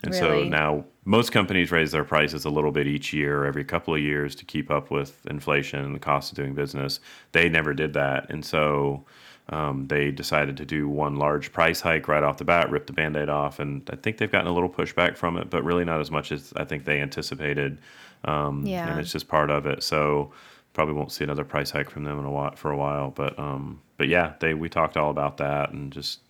[0.02, 3.94] and so now most companies raise their prices a little bit each year, every couple
[3.94, 7.00] of years, to keep up with inflation and the cost of doing business.
[7.32, 9.04] They never did that, and so.
[9.52, 12.92] Um, they decided to do one large price hike right off the bat, rip the
[12.92, 15.84] band aid off, and I think they've gotten a little pushback from it, but really
[15.84, 17.78] not as much as I think they anticipated
[18.24, 18.90] um, Yeah.
[18.90, 19.82] and it's just part of it.
[19.82, 20.32] So
[20.72, 23.10] probably won't see another price hike from them in a while for a while.
[23.10, 26.20] But um, but yeah, they we talked all about that and just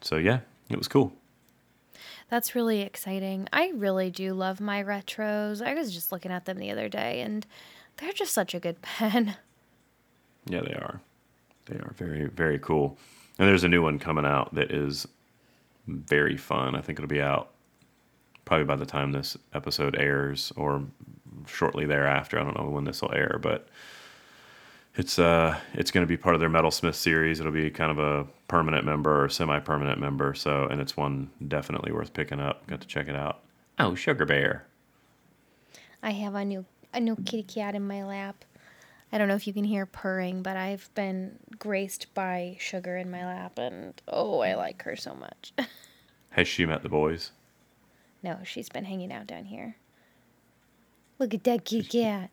[0.00, 1.12] so yeah, it was cool.
[2.28, 3.48] That's really exciting.
[3.52, 5.60] I really do love my retros.
[5.66, 7.44] I was just looking at them the other day and
[7.96, 9.36] they're just such a good pen.
[10.46, 11.00] Yeah, they are.
[11.66, 12.98] They are very very cool.
[13.38, 15.06] And there's a new one coming out that is
[15.86, 16.74] very fun.
[16.76, 17.50] I think it'll be out
[18.50, 20.82] probably by the time this episode airs or
[21.46, 22.36] shortly thereafter.
[22.36, 23.68] I don't know when this will air, but
[24.96, 27.38] it's uh it's going to be part of their Metalsmith series.
[27.38, 30.34] It'll be kind of a permanent member or semi-permanent member.
[30.34, 32.66] So, and it's one definitely worth picking up.
[32.66, 33.38] Got to check it out.
[33.78, 34.66] Oh, Sugar Bear.
[36.02, 38.44] I have a new a new kitty cat in my lap.
[39.12, 43.12] I don't know if you can hear purring, but I've been graced by sugar in
[43.12, 45.52] my lap and oh, I like her so much.
[46.30, 47.30] Has she met the boys?
[48.22, 49.76] No, she's been hanging out down here.
[51.18, 52.30] Look at that kitty cat.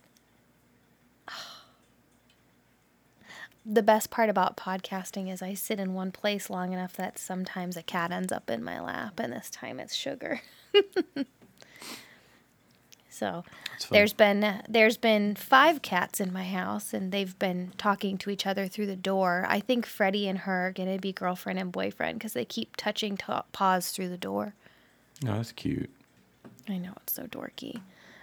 [3.66, 7.76] The best part about podcasting is I sit in one place long enough that sometimes
[7.76, 10.40] a cat ends up in my lap, and this time it's sugar.
[13.10, 13.44] so
[13.90, 18.48] there's been there's been five cats in my house, and they've been talking to each
[18.48, 19.46] other through the door.
[19.50, 23.18] I think Freddie and her are gonna be girlfriend and boyfriend because they keep touching
[23.18, 24.54] to- paws through the door.
[25.26, 25.90] Oh, that's cute.
[26.70, 27.82] I know it's so dorky.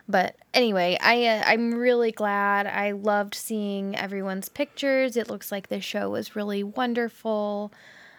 [0.09, 2.67] But anyway, I uh, I'm really glad.
[2.67, 5.17] I loved seeing everyone's pictures.
[5.17, 7.73] It looks like the show was really wonderful.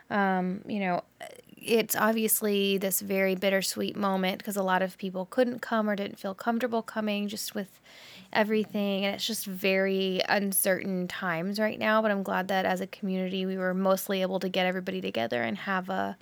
[0.09, 1.03] Um, you know,
[1.65, 6.19] it's obviously this very bittersweet moment because a lot of people couldn't come or didn't
[6.19, 7.79] feel comfortable coming just with
[8.33, 12.87] everything and it's just very uncertain times right now, but I'm glad that as a
[12.87, 16.17] community we were mostly able to get everybody together and have a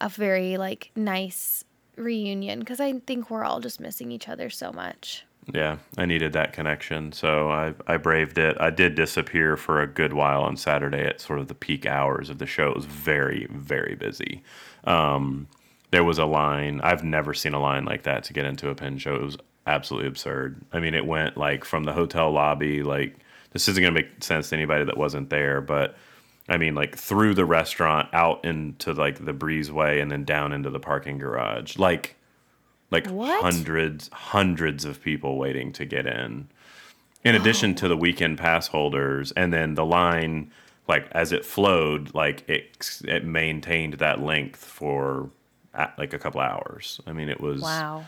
[0.00, 1.64] a very like nice
[1.96, 5.24] reunion because I think we're all just missing each other so much.
[5.52, 8.56] Yeah, I needed that connection, so I I braved it.
[8.60, 12.30] I did disappear for a good while on Saturday at sort of the peak hours
[12.30, 12.68] of the show.
[12.70, 14.42] It was very very busy.
[14.84, 15.48] Um,
[15.90, 16.80] there was a line.
[16.82, 19.14] I've never seen a line like that to get into a pen show.
[19.16, 20.60] It was absolutely absurd.
[20.72, 22.82] I mean, it went like from the hotel lobby.
[22.82, 23.16] Like
[23.52, 25.96] this isn't gonna make sense to anybody that wasn't there, but
[26.50, 30.68] I mean, like through the restaurant, out into like the breezeway, and then down into
[30.70, 31.78] the parking garage.
[31.78, 32.16] Like
[32.90, 33.40] like What?
[33.42, 36.48] hundreds hundreds of people waiting to get in
[37.24, 40.50] in addition to the weekend pass holders and then the line
[40.88, 45.30] like as it flowed like it it maintained that length for
[45.98, 48.06] like a couple hours i mean it was Wow.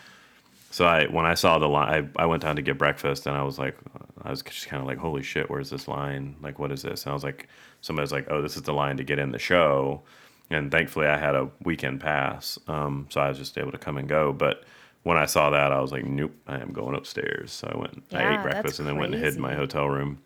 [0.73, 3.37] so i when i saw the line I, I went down to get breakfast and
[3.37, 3.77] i was like
[4.25, 7.05] i was just kind of like holy shit where's this line like what is this
[7.05, 7.47] and i was like
[7.83, 10.03] somebody's like oh this is the line to get in the show.
[10.51, 13.99] And thankfully i had a weekend pass um, so i was just able to come
[13.99, 14.33] and go.
[14.33, 14.65] But
[15.03, 17.53] when i saw that i was like nope i am going upstairs.
[17.53, 20.19] So i went i ate breakfast and then went and hid in my hotel room.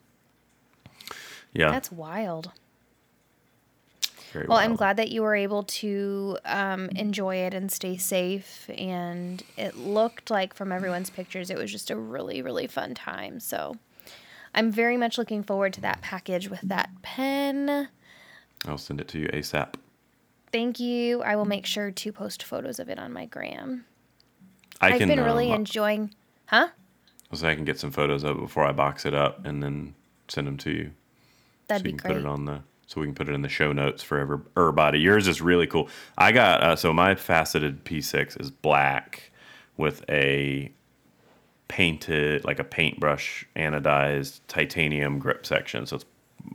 [1.56, 1.70] Yeah.
[1.70, 2.50] That's wild.
[4.32, 8.68] very Well, I'm glad that you were able to um, enjoy it and stay safe.
[8.76, 13.40] And it looked like from everyone's pictures, it was just a really, really fun time.
[13.40, 13.76] So
[14.56, 17.88] I'm very much looking forward to that package with that pen.
[18.66, 19.74] i'll send it to you asap
[20.52, 21.22] Thank you.
[21.22, 23.84] I will make sure to post photos of it on my gram.
[24.80, 26.14] i I've can been really um, enjoying.
[26.46, 26.68] Huh?
[27.32, 29.94] so i can get some photos of it before i box it up and then
[30.28, 30.90] send them to you
[31.68, 32.14] That'd so be you can great.
[32.14, 34.38] put it on the so we can put it in the show notes for every
[34.56, 35.00] everybody.
[35.00, 35.88] Yours is really cool.
[36.16, 39.32] I got uh, so my faceted P6 is black
[39.76, 40.70] with a
[41.68, 45.86] painted like a paintbrush anodized titanium grip section.
[45.86, 46.04] So it's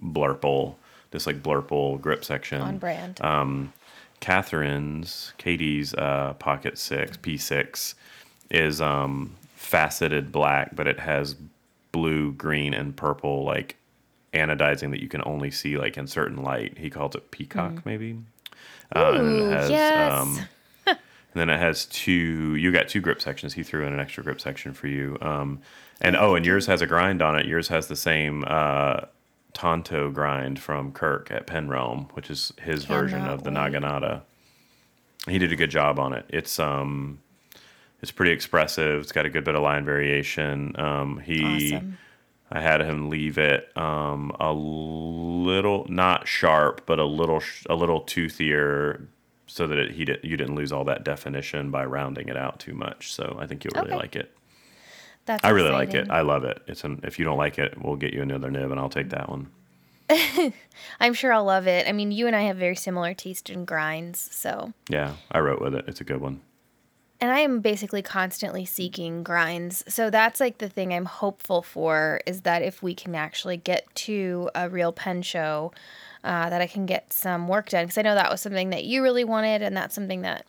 [0.01, 0.75] blurple,
[1.11, 2.61] this like blurple grip section.
[2.61, 3.19] On brand.
[3.21, 3.73] Um,
[4.21, 7.95] Katherine's, Katie's uh, Pocket Six P6
[8.51, 11.35] is um, faceted black, but it has
[11.91, 13.77] blue, green, and purple like
[14.33, 16.77] anodizing that you can only see like in certain light.
[16.77, 18.19] He calls it peacock, maybe.
[18.93, 19.19] Uh, Mm.
[19.21, 20.13] Ooh, has, yes.
[20.13, 20.39] um,
[21.33, 22.55] then it has two.
[22.55, 23.53] You got two grip sections.
[23.53, 25.17] He threw in an extra grip section for you.
[25.21, 25.61] Um,
[26.01, 27.45] and oh, and yours has a grind on it.
[27.45, 29.01] Yours has the same uh,
[29.53, 33.57] Tonto grind from Kirk at Pen Realm, which is his Cannot version of the wait.
[33.57, 34.21] Naginata.
[35.27, 36.25] He did a good job on it.
[36.29, 37.19] It's um,
[38.01, 39.01] it's pretty expressive.
[39.01, 40.75] It's got a good bit of line variation.
[40.79, 41.97] Um, he, Awesome.
[42.53, 47.75] I had him leave it um, a little not sharp, but a little sh- a
[47.75, 49.05] little toothier,
[49.53, 52.57] so that it, he did, you didn't lose all that definition by rounding it out
[52.59, 53.11] too much.
[53.13, 53.97] So I think you'll really Okay.
[53.97, 54.31] like it.
[55.25, 56.09] That's I really like it.
[56.09, 56.61] I love it.
[56.67, 59.09] It's an, if you don't like it, we'll get you another nib, and I'll take
[59.09, 59.49] that one.
[60.99, 61.87] I'm sure I'll love it.
[61.87, 64.73] I mean, you and I have very similar taste in grinds, so.
[64.89, 65.85] Yeah, I wrote with it.
[65.87, 66.41] It's a good one.
[67.19, 69.83] And I am basically constantly seeking grinds.
[69.87, 73.93] So that's like the thing I'm hopeful for is that if we can actually get
[74.07, 75.71] to a real pen show,
[76.23, 77.85] uh, that I can get some work done.
[77.85, 80.45] Because I know that was something that you really wanted, and that's something that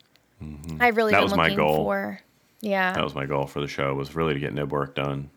[0.80, 1.76] I've really That been was my goal.
[1.76, 2.20] for.
[2.60, 2.92] Yeah.
[2.92, 5.30] That was my goal for the show was really to get nib work done.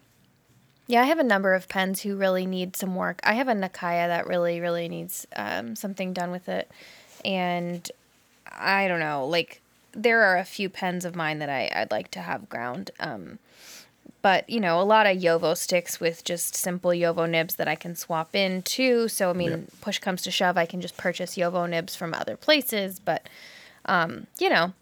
[0.88, 3.20] Yeah, I have a number of pens who really need some work.
[3.24, 6.70] I have a Nakaya that really, really needs um, something done with it.
[7.24, 7.92] And
[8.52, 9.62] I don't know, like,
[9.94, 12.92] there are a few pens of mine that I, I'd like to have ground.
[13.00, 13.40] Um,
[14.26, 17.76] but, you know, a lot of Jowo sticks with just simple Jowo nibs that I
[17.76, 19.08] can swap in too.
[19.08, 19.58] So, I mean, Yeah.
[19.82, 22.98] push comes to shove, I can just purchase Jowo nibs from other places.
[22.98, 23.30] But,
[23.86, 24.74] um, you know,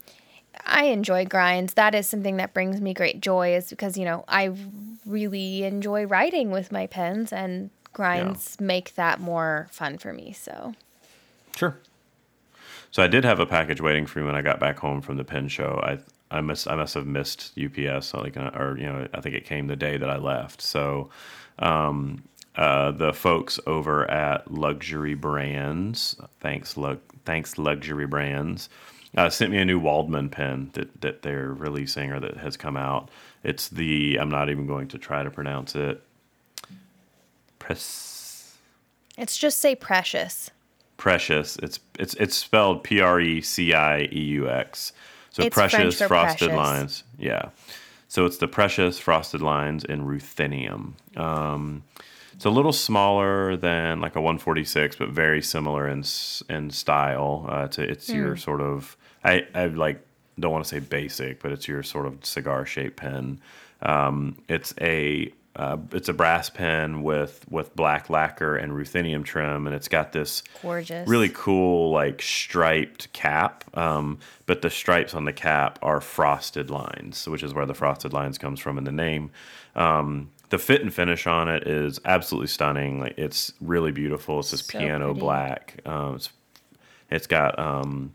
[0.66, 1.74] I enjoy grinds.
[1.74, 4.56] That is something that brings me great joy, is because you know I
[5.06, 10.32] really enjoy writing with my pens, and grinds make that more fun for me.
[10.32, 10.74] So
[11.58, 11.78] Sure.
[12.92, 15.18] So I did have a package waiting for me when I got back home from
[15.18, 15.82] the pen show.
[15.84, 15.98] I
[16.34, 19.68] I must I must have missed UPS like or you know I think it came
[19.68, 20.62] the day that I left.
[20.62, 21.10] So
[21.60, 22.24] um,
[22.56, 28.70] uh, the folks over at Luxury Brands, thanks Lug thanks Luxury Brands,
[29.16, 32.78] uh, sent me a new Waldmann pen that that they're releasing or that has come
[32.78, 33.10] out.
[33.44, 36.02] It's the I'm not even going to try to pronounce it.
[37.60, 38.14] Press
[39.18, 40.50] it's just say precious.
[40.98, 41.58] Precious.
[41.58, 44.94] It's it's it's spelled P R E C I E U X.
[45.34, 46.56] So It's precious frosted precious.
[46.56, 47.04] lines.
[47.18, 47.50] Yeah.
[48.08, 50.94] So it's the precious frosted lines in ruthenium.
[51.18, 51.84] Um,
[52.34, 56.04] it's a little smaller than like a 146, but very similar in
[56.50, 57.46] in style.
[57.50, 58.16] Uh, to it's Hmm.
[58.16, 60.06] your sort of I I like
[60.40, 63.40] don't want to say basic, but it's your sort of cigar shaped pen.
[63.82, 69.68] Um, it's a uh, it's a brass pen with with black lacquer and ruthenium trim,
[69.68, 71.08] and it's got this Gorgeous.
[71.08, 73.64] really cool like striped cap.
[73.78, 78.14] Um, but the stripes on the cap are frosted lines, which is where the frosted
[78.14, 79.32] lines comes from in the name.
[79.76, 83.00] Um, the fit and finish on it is absolutely stunning.
[83.00, 84.40] Like it's really beautiful.
[84.40, 85.20] It's this So piano pretty.
[85.20, 85.76] black.
[85.86, 86.30] Um, it's
[87.12, 88.14] it's got um,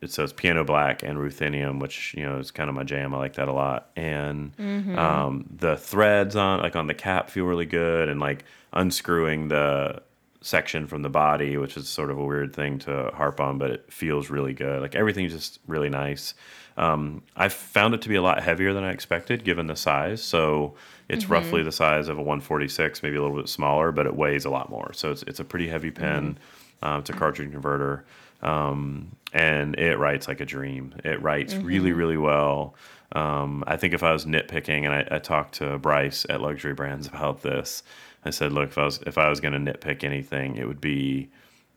[0.00, 3.14] it says piano black and ruthenium, which you know is kind of my jam.
[3.14, 3.90] I like that a lot.
[3.96, 4.52] And
[4.98, 10.02] um, the threads on like on the cap feel really good, and like unscrewing the
[10.42, 13.70] section from the body, which is sort of a weird thing to harp on, but
[13.70, 14.80] it feels really good.
[14.80, 16.34] Like everything's just really nice.
[16.76, 20.22] Um, I found it to be a lot heavier than I expected, given the size.
[20.22, 20.74] So
[21.08, 24.44] it's roughly the size of a 146, maybe a little bit smaller, but it weighs
[24.44, 24.92] a lot more.
[24.92, 26.38] So it's it's a pretty heavy pen.
[26.82, 28.04] Um, it's a cartridge converter,
[28.42, 30.94] um, and it writes like a dream.
[31.04, 32.74] It writes really, really well.
[33.12, 36.74] Um, I think if I was nitpicking, and I, I talked to Bryce at Luxury
[36.74, 37.82] Brands about this,
[38.24, 40.80] I said, look, if I was if I was going to nitpick anything, it would
[40.80, 41.30] be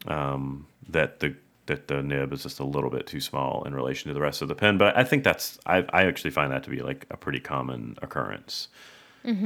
[0.07, 1.35] um, that the
[1.67, 4.41] that the nib is just a little bit too small in relation to the rest
[4.41, 4.77] of the pen.
[4.79, 7.95] But I think that's I, I actually find that to be like a pretty common
[8.01, 8.69] occurrence.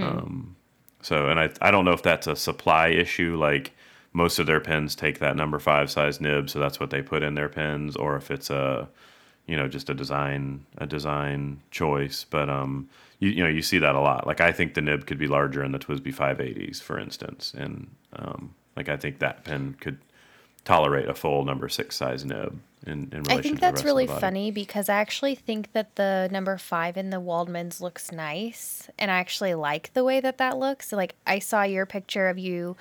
[0.01, 0.55] Um,
[1.01, 3.73] so, and I I don't know if that's a supply issue, like
[4.13, 7.23] most of their pens take that number five size nib, so that's what they put
[7.23, 8.87] in their pens, or if it's a
[9.47, 12.25] you know just a design a design choice.
[12.29, 14.27] But um, you you know you see that a lot.
[14.27, 17.87] Like I think the nib could be larger in the TWSBI 580s, for instance, and
[18.13, 19.97] um, like I think that pen could
[20.65, 23.83] tolerate a full number six size nib in, in relation I to think the that's
[23.83, 24.21] really of the body.
[24.21, 29.09] funny because I actually think that the number five in the Waldmanns looks nice, and
[29.09, 30.91] I actually like the way that that looks.
[30.91, 32.75] Like I saw your picture of you,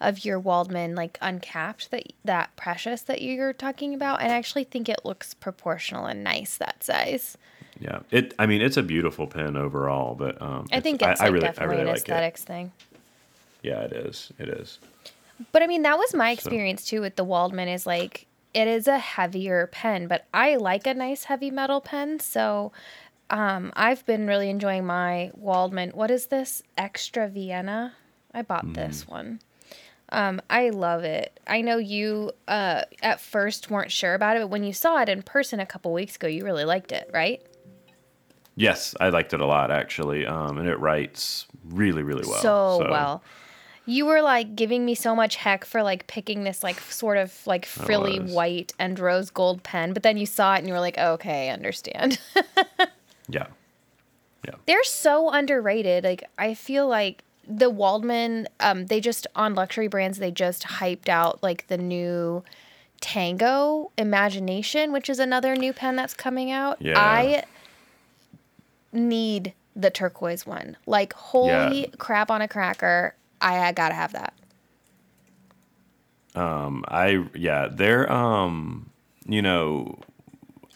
[0.00, 4.64] of your Waldmann like uncapped that that precious that you're talking about, and I actually
[4.64, 7.36] think it looks proportional and nice that size.
[7.80, 8.34] Yeah, it.
[8.38, 11.44] I mean, it's a beautiful pen overall, but um, I think it's I, like really,
[11.44, 12.02] I definitely really an like it.
[12.02, 12.72] aesthetics thing.
[13.62, 14.32] Yeah, it is.
[14.38, 14.78] It is.
[15.52, 17.72] But I mean, that was my experience too with the Waldmann.
[17.72, 22.18] Is like it is a heavier pen, but I like a nice heavy metal pen.
[22.20, 22.72] So
[23.30, 25.94] um, I've been really enjoying my Waldmann.
[25.94, 26.62] What is this?
[26.76, 27.94] Xetra Vienna.
[28.32, 29.40] I bought this one.
[30.10, 31.38] Um, I love it.
[31.46, 35.08] I know you uh, at first weren't sure about it, but when you saw it
[35.08, 37.42] in person a couple weeks ago, you really liked it, right?
[38.56, 42.40] Yes, I liked it a lot actually, um, and it writes really, really well.
[42.40, 43.22] so, well.
[43.86, 47.46] You were like giving me so much heck for like picking this like sort of
[47.46, 50.80] like frilly white and rose gold pen, but then you saw it and you were
[50.80, 52.18] like, okay, I understand.
[54.46, 54.54] Yeah.
[54.66, 56.04] They're so underrated.
[56.04, 61.08] Like I feel like the Waldmann, um, they just on luxury brands, they just hyped
[61.08, 62.44] out like the new
[63.00, 66.76] Tango Imagination, which is another new pen that's coming out.
[66.80, 66.98] Yeah.
[66.98, 67.44] I
[68.92, 70.76] need the turquoise one.
[70.86, 71.86] Like holy Yeah.
[71.98, 73.14] crap on a cracker.
[73.40, 74.34] I, I gotta have that.
[76.34, 78.90] Um, I yeah, they're um,
[79.26, 79.98] you know,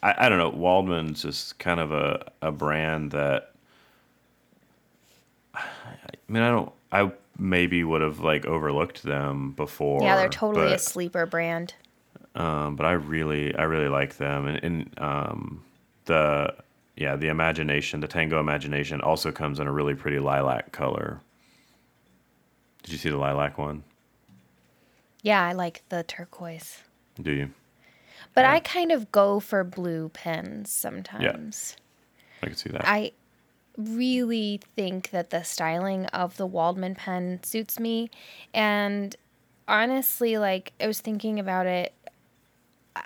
[0.03, 0.51] I, I don't know.
[0.51, 3.51] Waldmann's just kind of a a brand that.
[6.33, 6.73] I mean, I don't.
[6.91, 10.03] I maybe would have like overlooked them before.
[10.03, 11.75] yeah, they're totally a sleeper brand.
[12.35, 15.63] um, but I really, I really like them, and, and um,
[16.07, 16.55] the
[16.97, 21.21] yeah, the imagination, the Tango Imagination, also comes in a really pretty lilac color.
[22.83, 23.85] Did you see the lilac one?
[25.21, 26.79] Yeah, I like the turquoise.
[27.21, 27.51] Do you?
[28.35, 28.53] But Yeah.
[28.53, 31.77] I kind of go for blue pens sometimes.
[31.77, 32.43] Yeah.
[32.43, 32.83] I can see that.
[32.87, 33.13] I
[33.77, 38.11] really think that the styling of the Waldmann pen suits me.
[38.53, 39.17] And
[39.69, 41.93] honestly, like I was thinking about it.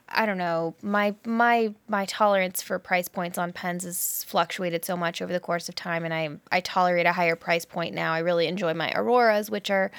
[0.09, 0.75] I- don't know.
[0.83, 5.39] My my my tolerance for price points on pens has fluctuated so much over the
[5.41, 8.13] course of time and I I tolerate a higher price point now.
[8.13, 9.93] I really enjoy my Auroras, which are,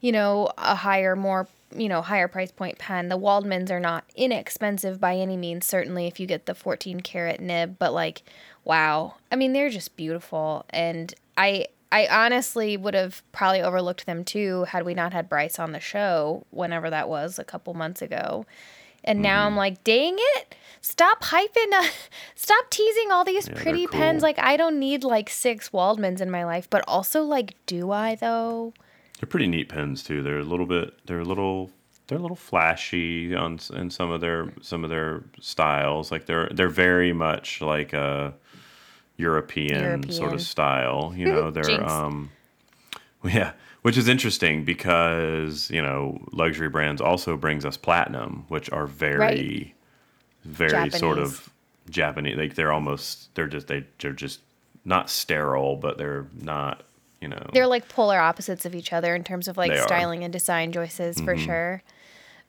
[0.00, 3.08] you know, a higher, more, you know, higher price point pen.
[3.08, 7.40] The Waldmanns are not inexpensive by any means, certainly if you get the 14 karat
[7.40, 8.22] nib, but like,
[8.64, 9.14] wow.
[9.30, 10.64] I mean, they're just beautiful.
[10.70, 15.58] And I, I honestly would have probably overlooked them too had we not had Bryce
[15.58, 18.46] on the show, whenever that was a couple months ago.
[19.04, 20.56] And now I'm like, dang it!
[20.80, 21.88] Stop hyping, uh,
[22.34, 24.22] stop teasing all these Yeah, pretty pens.
[24.22, 28.16] Like I don't need like six Waldmanns in my life, but also like, do I
[28.16, 28.74] though?
[29.18, 30.22] They're pretty neat pens too.
[30.22, 30.94] They're a little bit.
[31.06, 31.70] They're a little.
[32.06, 36.12] They're a little flashy on in some of their some of their styles.
[36.12, 38.34] Like they're they're very much like a
[39.16, 41.14] European, sort of style.
[41.16, 42.30] You know, they're um,
[43.24, 43.52] yeah,
[43.82, 49.74] which is interesting because you know luxury brands also brings us platinum, which are very,
[50.44, 51.50] very sort of
[51.90, 52.36] Japanese.
[52.36, 54.40] Like they're almost they're just they they're just
[54.84, 56.84] not sterile, but they're not
[57.26, 59.72] you know They're like polar opposites of each other in terms of like.
[59.72, 59.86] Mm-hmm.
[59.86, 61.82] styling and design choices for sure.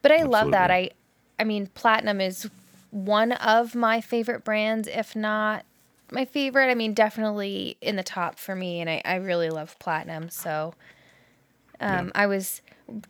[0.01, 0.71] But I love that.
[0.71, 0.91] I
[1.39, 2.49] I mean platinum is
[2.91, 5.65] one of my favorite brands, if not
[6.11, 6.69] my favorite.
[6.69, 10.29] I mean definitely in the top for me and I, I really love platinum.
[10.29, 10.73] So
[11.79, 12.61] um, I was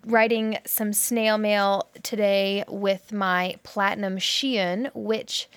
[0.06, 5.48] writing some snail mail today with my platinum Shein, which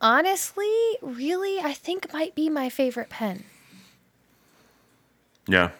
[0.00, 3.44] honestly, really, I think might be my favorite pen.
[5.46, 5.70] Yeah.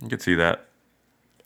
[0.00, 0.66] You could see that.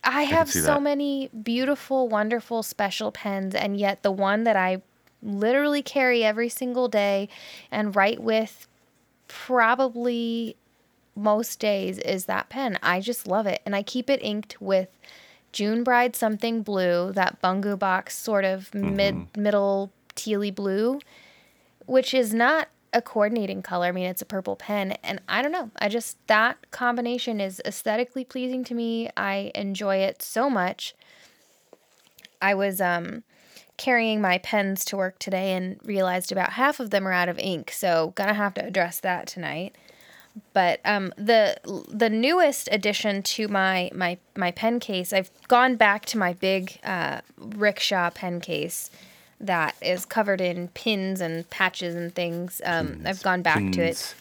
[0.02, 0.82] I have so that.
[0.82, 4.82] many beautiful, wonderful, special pens, and yet the one that I
[5.22, 7.28] literally carry every single day
[7.70, 8.68] and write with
[9.26, 10.56] probably
[11.16, 12.78] most days is that pen.
[12.82, 13.60] I just love it.
[13.66, 14.88] And I keep it inked with
[15.52, 18.94] June Bride something blue, that Bungubox sort of mm-hmm.
[18.94, 21.00] mid middle tealy blue,
[21.86, 23.88] which is not a coordinating color.
[23.88, 24.92] I mean, it's a purple pen.
[25.04, 25.70] And I don't know.
[25.78, 29.10] I just, that combination is aesthetically pleasing to me.
[29.18, 30.94] I enjoy it so much.
[32.40, 33.22] I was um,
[33.76, 37.38] carrying my pens to work today and realized about half of them are out of
[37.38, 37.70] ink.
[37.70, 39.76] So, gonna have to address that tonight.
[40.54, 41.56] But um, the
[41.88, 46.78] the newest addition to my my my pen case, I've gone back to my big
[46.84, 48.90] uh, rickshaw pen case
[49.40, 52.60] that is covered in pins and patches and things.
[52.64, 54.14] Um, I've gone back to it.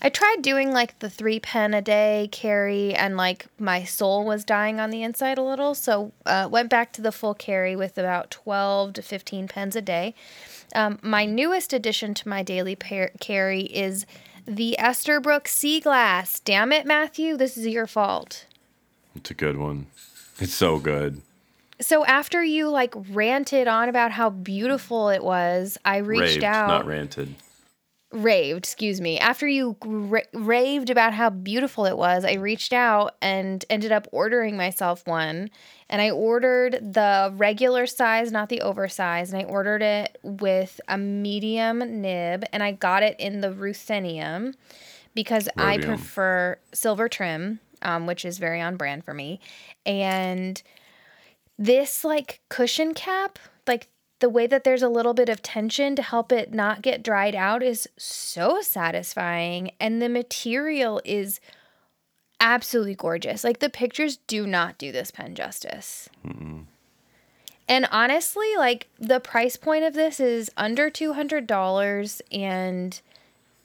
[0.00, 4.44] I tried doing like the three pen a day carry, and like my soul was
[4.44, 5.74] dying on the inside a little.
[5.74, 9.82] So uh, went back to the full carry with about twelve to fifteen pens a
[9.82, 10.14] day.
[10.74, 14.06] Um, my newest addition to my daily par- carry is
[14.46, 16.40] the Esterbrook Sea Glass.
[16.40, 18.46] Damn it, Matthew, this is your fault.
[19.16, 19.86] It's a good one.
[20.38, 21.22] It's so good.
[21.80, 26.68] So after you like ranted on about how beautiful it was, I reached Raved, out.
[26.68, 27.34] not ranted.
[28.10, 29.18] raved, excuse me.
[29.18, 34.08] After you ra- raved about how beautiful it was, I reached out and ended up
[34.12, 35.50] ordering myself one.
[35.90, 40.98] And I ordered the regular size, not the oversized, and I ordered it with a
[40.98, 44.54] medium nib, and I got it in the ruthenium
[45.14, 49.40] because I prefer silver trim, um, which is very on brand for me.
[49.86, 50.62] And
[51.58, 53.88] this like cushion cap, like
[54.20, 57.34] the way that there's a little bit of tension to help it not get dried
[57.34, 61.40] out is so satisfying and the material is
[62.40, 63.44] absolutely gorgeous.
[63.44, 66.08] Like the pictures do not do this pen justice.
[67.68, 73.00] And honestly, like the price point of this is under $200 and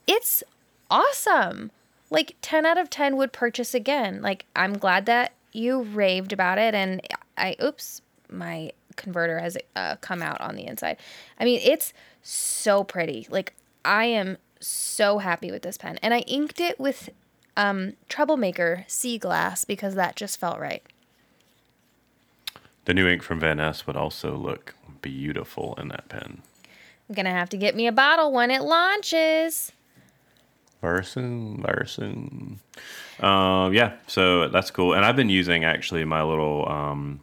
[0.06, 0.44] it's
[0.92, 1.72] awesome.
[2.10, 4.22] Like 10 out of 10 would purchase again.
[4.22, 7.02] Like I'm glad that you raved about it and
[7.38, 10.98] I oops, my converter has uh, come out on the inside.
[11.40, 13.28] I mean, it's so pretty.
[13.30, 13.54] Like
[13.84, 16.00] I am so happy with this pen.
[16.02, 17.10] And I inked it with
[17.56, 20.84] um Troublemaker Sea Glass because that just felt right.
[22.86, 26.42] The new ink from Vanness would also look beautiful in that pen.
[27.10, 29.72] I'm to have to get me a bottle when it launches.
[30.84, 32.60] Larson, Larson.
[33.20, 34.94] Um, yeah, so that's cool.
[34.94, 37.22] And I've been using actually my little um,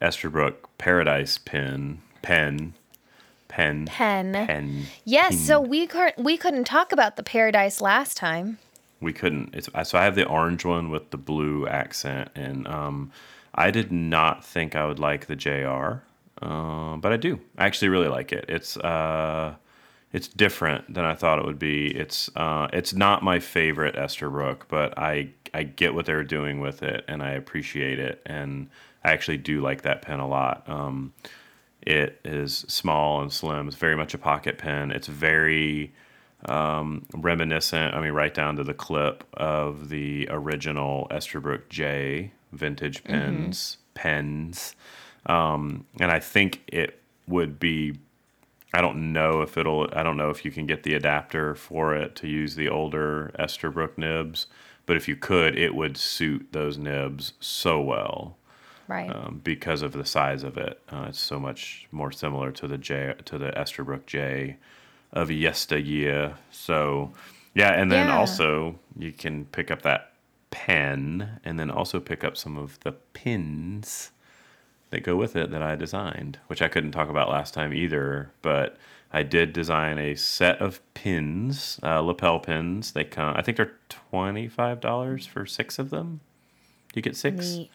[0.00, 2.74] Esterbrook Paradise pen, pen,
[3.48, 4.32] pen, Pen.
[4.32, 4.86] pen.
[5.04, 8.58] Yes, so we couldn't we couldn't talk about the Paradise last time.
[9.00, 9.54] We couldn't.
[9.54, 13.12] It's so I have the orange one with the blue accent, and um,
[13.54, 16.02] I did not think I would like the JR,
[16.42, 17.40] uh, but I do.
[17.58, 18.46] I actually really like it.
[18.48, 19.54] It's uh,
[20.16, 21.88] it's different than I thought it would be.
[21.88, 26.82] It's uh, it's not my favorite Esterbrook, but I I get what they're doing with
[26.82, 28.70] it, and I appreciate it, and
[29.04, 30.66] I actually do like that pen a lot.
[30.70, 31.12] Um,
[31.82, 33.68] it is small and slim.
[33.68, 34.90] It's very much a pocket pen.
[34.90, 35.92] It's very
[36.46, 37.94] um, reminiscent.
[37.94, 43.76] I mean, right down to the clip of the original Esterbrook J vintage pens.
[43.92, 44.74] Pens,
[45.26, 47.98] um, and I think it would be.
[48.74, 49.88] I don't know if it'll.
[49.92, 53.30] I don't know if you can get the adapter for it to use the older
[53.38, 54.46] Esterbrook nibs,
[54.84, 58.36] but if you could, it would suit those nibs so well
[58.88, 59.08] Right.
[59.10, 60.80] um, because of the size of it.
[60.90, 64.56] Uh, it's so much more similar to the J to the Esterbrook J
[65.12, 66.34] of yesteryear.
[66.50, 67.12] So
[67.54, 68.16] yeah, and then Yeah.
[68.18, 70.12] also you can pick up that
[70.50, 74.10] pen, and then also pick up some of the pins
[74.90, 78.30] that go with it that I designed, which I couldn't talk about last time either.
[78.42, 78.76] But
[79.12, 82.92] I did design a set of pins, uh, lapel pins.
[82.92, 83.34] They come.
[83.36, 86.20] I think they're twenty five dollars for six of them.
[86.94, 87.56] You get six.
[87.56, 87.70] Neat.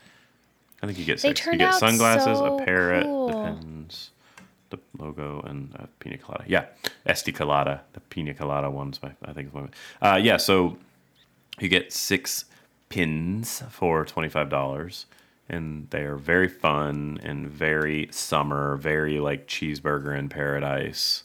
[0.82, 1.46] I think you get six.
[1.46, 3.28] You get sunglasses, so a parrot, cool.
[3.28, 4.12] the pens,
[4.72, 6.44] the logo, and a pina colada.
[6.48, 6.66] Yeah,
[7.06, 7.82] Esti colada.
[7.94, 9.70] The pina colada one's my, I think is one.
[10.02, 10.78] Uh, yeah, so
[11.60, 12.46] you get six
[12.90, 15.06] pins for twenty five dollars,
[15.52, 21.24] and they are very fun and very summer, very like cheeseburger in paradise.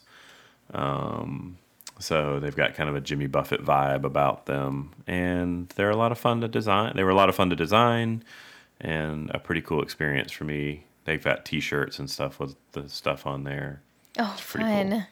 [0.73, 1.57] Um,
[1.97, 6.11] so they've got kind of a Jimmy Buffett vibe about them, and they're a lot
[6.11, 6.91] of fun to design.
[6.95, 8.21] They were a lot of fun to design,
[8.81, 10.83] and a pretty cool experience for me.
[11.05, 13.81] They've got T-shirts and stuff with the stuff on there.
[14.19, 14.89] Oh, fun.
[14.89, 15.03] cool.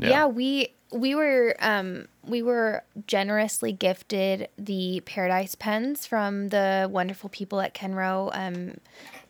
[0.00, 0.26] Yeah.
[0.26, 7.60] we we were um we were generously gifted the paradise pens from the wonderful people
[7.60, 8.78] at Kenro um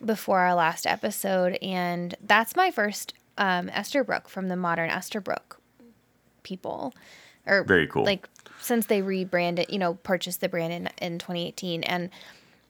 [0.05, 1.59] before our last episode.
[1.61, 5.57] And that's my first um Esterbrook from the modern Esterbrook
[6.43, 6.95] people.
[7.47, 8.05] Or Very cool.
[8.05, 8.29] like
[8.61, 12.11] since they rebranded you know purchased the brand in, in 2018 and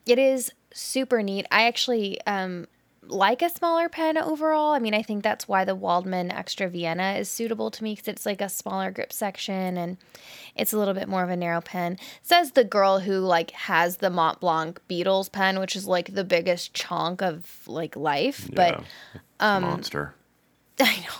[0.06, 1.46] it is super neat.
[1.50, 2.66] I actually um
[3.08, 7.14] like a smaller pen overall i mean i think that's why the waldmann xetra vienna
[7.18, 9.96] is suitable to me because it's like a smaller grip section and
[10.54, 13.98] it's a little bit more of a narrow pen says the girl who like has
[13.98, 18.74] the mont blanc beatles pen which is like the biggest chunk of like life but
[18.74, 18.80] yeah,
[19.14, 20.14] it's a monster.
[20.80, 21.14] I know.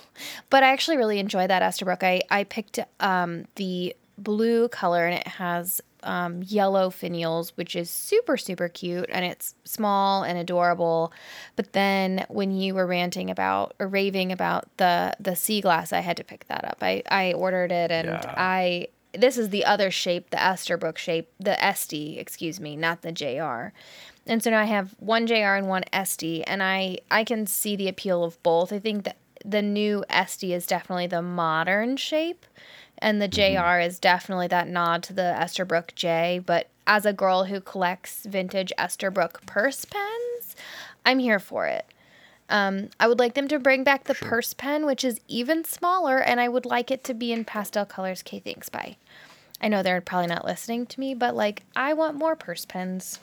[0.51, 2.03] But I actually really enjoy that Esterbrook.
[2.03, 7.91] I, I picked um, the blue color and it has um, yellow finials, which is
[7.91, 11.13] super, super cute and it's small and adorable.
[11.57, 16.01] But then when you were ranting about or raving about the the sea glass, I
[16.01, 16.79] had to pick that up.
[16.81, 18.35] I, I ordered it and Yeah.
[18.37, 23.11] I this is the other shape, the Esterbrook shape, the Estie, excuse me, not the
[23.11, 23.73] JR.
[24.27, 27.75] And so now I have one JR and one Estie, and I I can see
[27.77, 28.73] the appeal of both.
[28.73, 32.45] I think that the new Estie is definitely the modern shape,
[33.01, 36.41] and the JR is definitely that nod to the Esterbrook J.
[36.45, 40.57] But as a girl who collects vintage Esterbrook purse pens,
[41.05, 41.87] I'm here for it.
[42.51, 46.19] Um, I would like them to bring back the purse pen, which is even smaller,
[46.19, 48.23] and I would like it to be in pastel colors.
[48.23, 48.97] K, thanks, bye.
[49.61, 53.21] I know they're probably not listening to me, but like, I want more purse pens.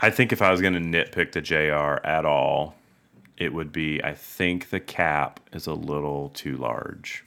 [0.00, 2.74] I think if I was going to nitpick the JR at all,
[3.36, 7.24] it would be I think the cap is a little too large.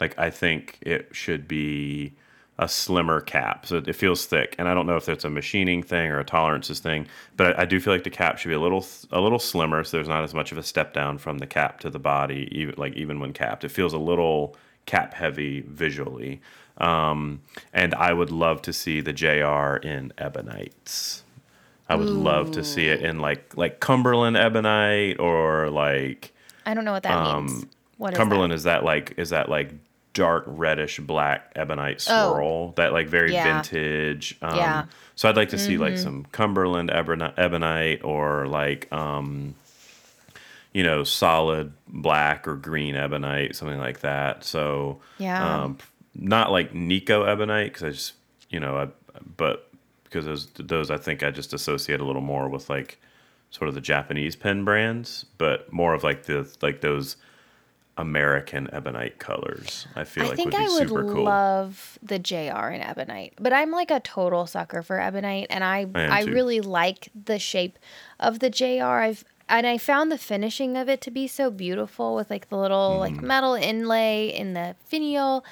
[0.00, 2.14] Like I think it should be
[2.58, 4.54] a slimmer cap, so it feels thick.
[4.58, 7.62] And I don't know if that's a machining thing or a tolerances thing, but I,
[7.62, 10.08] I do feel like the cap should be a little a little slimmer, so there's
[10.08, 12.94] not as much of a step down from the cap to the body, even like
[12.94, 13.64] even when capped.
[13.64, 16.40] It feels a little cap heavy visually.
[16.78, 17.40] Um,
[17.72, 21.22] and I would love to see the JR in Ebonites.
[21.88, 26.32] I would love to see it in like like Cumberland Ebonite or like
[26.64, 27.66] I don't know what that means.
[27.98, 28.56] What is Um, Cumberland that?
[28.56, 29.72] is that like is that like
[30.12, 32.32] dark reddish black ebonite Oh.
[32.32, 33.54] swirl that like very Yeah.
[33.60, 34.80] vintage um Yeah.
[34.82, 34.90] Mm-hmm.
[35.14, 39.54] so i'd like to see like some cumberland ebonite, ebonite or like um
[40.72, 45.64] you know solid black or green ebonite something like that so Yeah.
[45.64, 45.78] um
[46.14, 48.14] not like nikko ebonite because i just
[48.48, 48.88] you know I,
[49.36, 49.70] but
[50.04, 52.98] because those those i think i just associate a little more with like
[53.50, 57.16] sort of the japanese pen brands but more of like the like those
[57.98, 59.86] American ebonite colors.
[59.96, 61.24] I feel I like think would be I would super cool.
[61.24, 65.86] love the JR in Ebonite, but I'm like a total sucker for Ebonite, and I
[65.94, 67.78] I I, really like the shape
[68.20, 68.84] of the JR.
[68.84, 72.56] I've and I found the finishing of it to be so beautiful with like the
[72.58, 73.26] little like Mm-hmm.
[73.26, 75.44] metal inlay in the finial.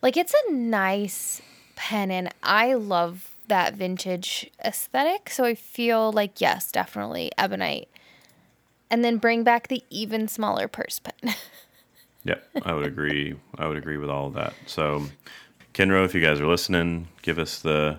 [0.00, 1.40] Like it's a nice
[1.76, 5.30] pen, and I love that vintage aesthetic.
[5.30, 7.88] So I feel like yes, definitely Ebonite,
[8.90, 11.34] and then bring back the even smaller purse pen.
[12.24, 13.34] yeah, I would agree.
[13.56, 14.54] I would agree with all of that.
[14.66, 15.06] So,
[15.74, 17.98] Kenro, if you guys are listening, give us the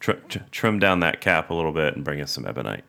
[0.00, 2.84] tr- tr- trim down that cap a little bit and bring us some ebonite.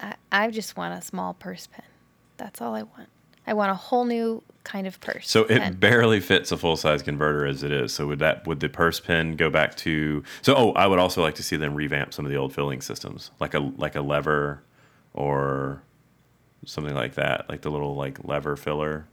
[0.00, 1.84] I, I just want a small purse pen.
[2.36, 3.08] That's all I want.
[3.46, 5.28] I want a whole new kind of purse.
[5.28, 5.74] So it pen.
[5.74, 7.92] barely fits a full size converter as it is.
[7.92, 10.22] So would that would the purse pin go back to?
[10.42, 12.80] So oh, I would also like to see them revamp some of the old filling
[12.80, 14.62] systems, like a like a lever,
[15.12, 15.82] or
[16.64, 19.06] something like that, like the little like lever filler,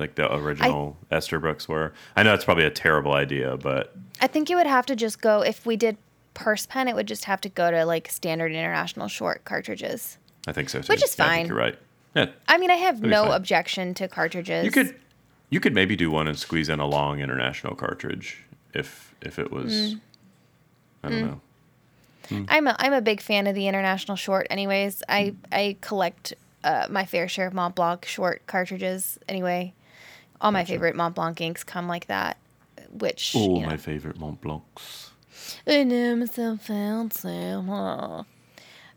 [0.00, 1.92] like the original Esterbrook's were.
[2.16, 5.20] I know it's probably a terrible idea, but I think you would have to just
[5.20, 5.96] go if we did
[6.34, 6.88] purse pen.
[6.88, 10.18] It would just have to go to like standard international short cartridges.
[10.46, 10.92] I think so too.
[10.92, 11.36] Which is Yeah, I fine.
[11.38, 11.78] think you're right.
[12.14, 14.64] Yeah, I mean, I have no objection to cartridges.
[14.64, 14.96] you could
[15.50, 18.44] you could maybe do one and squeeze in a long international cartridge
[18.74, 19.72] if if it was.
[19.94, 20.00] Mm.
[21.04, 21.40] I don't know.
[22.48, 24.46] I'm a I'm a big fan of the international short.
[24.50, 29.18] Anyways, I I collect uh, my fair share of Mont Blanc short cartridges.
[29.28, 29.72] Anyway,
[30.40, 32.36] all my favorite Mont Blanc inks come like that.
[32.92, 35.10] Which all you know, my favorite Mont Blancs.
[35.66, 37.52] I know I'm fancy.
[37.66, 38.24] huh.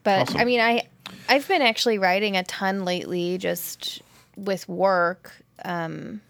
[0.03, 0.87] But I mean, I
[1.29, 4.01] I've been actually writing a ton lately, just
[4.35, 5.31] with work,
[5.63, 6.21] um,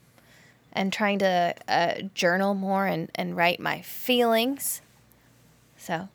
[0.73, 4.81] and trying to uh, journal more and and write my feelings.
[5.77, 6.09] So.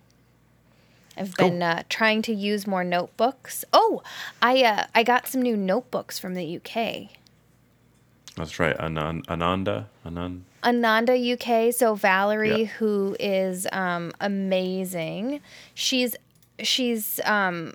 [1.17, 1.49] I've Cool.
[1.51, 3.65] been uh, trying to use more notebooks.
[3.73, 4.03] Oh,
[4.41, 7.09] I uh, I got some new notebooks from the UK.
[8.39, 8.77] That's right.
[8.79, 9.89] Anan- Ananda.
[10.07, 10.41] Anand.
[10.65, 11.73] Ananda UK.
[11.75, 12.67] So Valerie, Yeah.
[12.67, 15.41] who is um, amazing,
[15.75, 16.17] she's
[16.61, 17.75] she's um,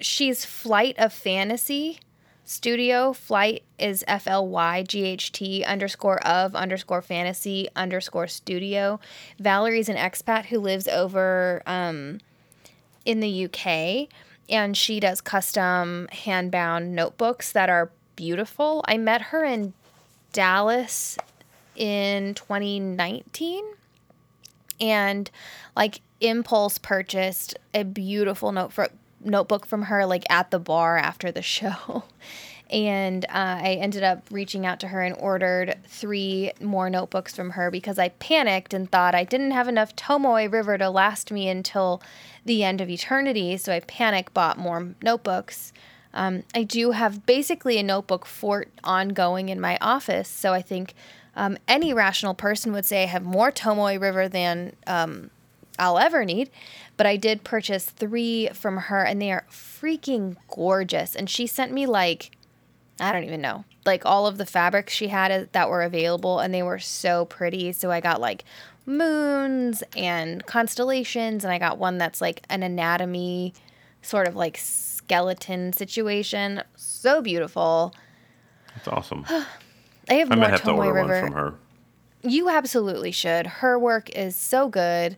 [0.00, 2.00] she's Flyght of Fantasy
[2.44, 3.12] Studio.
[3.12, 9.00] Flight is F L Y G H T underscore of underscore fantasy underscore studio.
[9.38, 12.18] Valerie's an expat who lives over um,
[13.04, 14.08] in the UK,
[14.48, 18.84] and she does custom handbound notebooks that are beautiful.
[18.86, 19.72] I met her in
[20.32, 21.18] Dallas
[21.76, 23.64] in 2019
[24.80, 25.30] and
[25.76, 28.88] like impulse purchased a beautiful note for,
[29.20, 32.04] notebook from her like at the bar after the show.
[32.70, 37.50] And uh, i ended up reaching out to her and ordered three more notebooks from
[37.50, 41.48] her because i panicked and thought i didn't have enough tomoe river to last me
[41.48, 42.02] until
[42.44, 43.56] the end of eternity.
[43.58, 45.72] So i panic bought more notebooks
[46.14, 50.28] um, I do have basically a notebook fort ongoing in my office.
[50.28, 50.94] So I think
[51.36, 55.30] um, any rational person would say I have more Tomoe River than um,
[55.78, 56.50] I'll ever need.
[56.96, 61.16] But I did purchase three from her, and they are freaking gorgeous.
[61.16, 62.36] And she sent me like,
[63.00, 66.54] I don't even know, like all of the fabrics she had that were available, and
[66.54, 67.72] they were so pretty.
[67.72, 68.44] So I got like
[68.86, 73.52] moons and constellations, and I got one that's like an anatomy
[74.00, 74.56] sort of like
[75.04, 76.62] skeleton situation.
[76.76, 77.94] So beautiful.
[78.74, 79.24] That's awesome.
[80.08, 81.08] I have I more might have to order River.
[81.08, 81.54] one from her.
[82.22, 83.46] You absolutely should.
[83.46, 85.16] Her work is so good.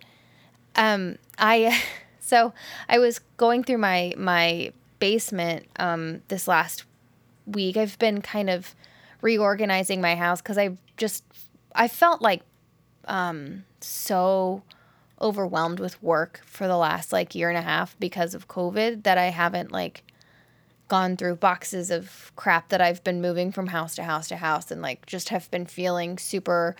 [0.75, 1.81] Um, I
[2.21, 2.53] so
[2.89, 6.85] I was going through my my basement um this last
[7.47, 7.77] week.
[7.77, 8.75] I've been kind of
[9.21, 11.25] reorganizing my house because I just
[11.75, 12.43] I felt like
[13.07, 14.63] um so
[15.21, 19.19] overwhelmed with work for the last like year and a half because of COVID that
[19.19, 20.03] I haven't like
[20.89, 24.71] gone through boxes of crap that I've been moving from house to house to house
[24.71, 26.77] and like just have been feeling super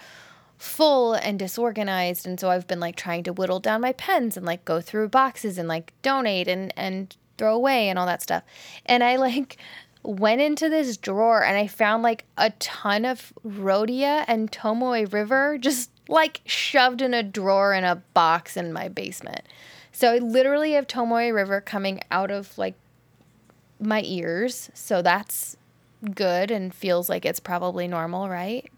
[0.59, 4.47] full and disorganized and so I've been like trying to whittle down my pens and
[4.47, 8.43] like go through boxes and like donate and and throw away and all that stuff.
[8.87, 9.59] And I like
[10.03, 15.59] went into this drawer and I found like a ton of Rhodia and Tomoe River
[15.59, 19.43] just like shoved in a drawer in a box in my basement.
[19.93, 22.75] So I literally have Tomoe River coming out of like
[23.81, 24.71] my ears.
[24.75, 25.57] So that's
[26.15, 28.69] good and feels like it's probably normal, right?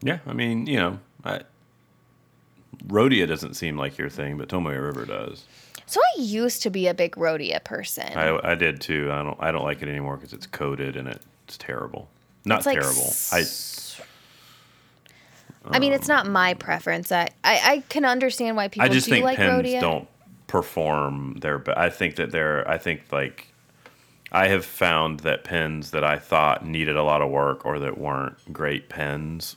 [0.00, 1.42] Yeah, I mean, you know, I,
[2.86, 5.44] Rhodia doesn't seem like your thing, but Tomoe River does.
[5.86, 8.16] So I used to be a big Rhodia person.
[8.16, 9.10] I, I did too.
[9.12, 12.08] I don't I don't like it anymore because it's coated and it's terrible.
[12.44, 13.02] Not It's like terrible.
[13.02, 14.02] s- I
[15.78, 17.12] mean, it's not my preference.
[17.12, 19.80] I, I, I can understand why people I I just do think like pens Rhodia.
[19.80, 20.08] don't
[20.46, 21.58] perform their.
[21.58, 22.68] But I think that they're.
[22.68, 23.48] I think like
[24.32, 27.98] I have found that pens that I thought needed a lot of work or that
[27.98, 29.56] weren't great pens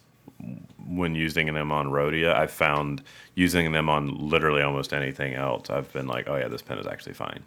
[0.88, 3.02] when using them on Rhodia, I found
[3.34, 5.70] using them on literally almost anything else.
[5.70, 7.44] I've been like, oh yeah, this pen is actually fine.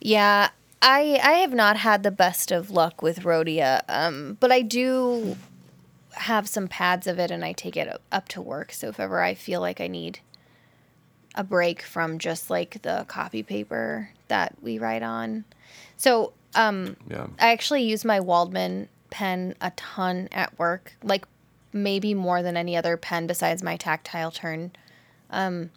[0.00, 0.50] Yeah,
[0.82, 5.36] I I have not had the best of luck with Rhodia, um, but I do
[6.16, 8.72] have some pads of it, and I take it up to work.
[8.72, 10.20] So if ever I feel like I need
[11.34, 15.44] a break from just like the copy paper that we write on,
[15.96, 17.26] so um, Yeah.
[17.38, 21.26] I actually use my Waldmann pen a ton at work, like
[21.72, 24.72] maybe more than any other pen besides my tactile turn.
[25.30, 25.70] Um,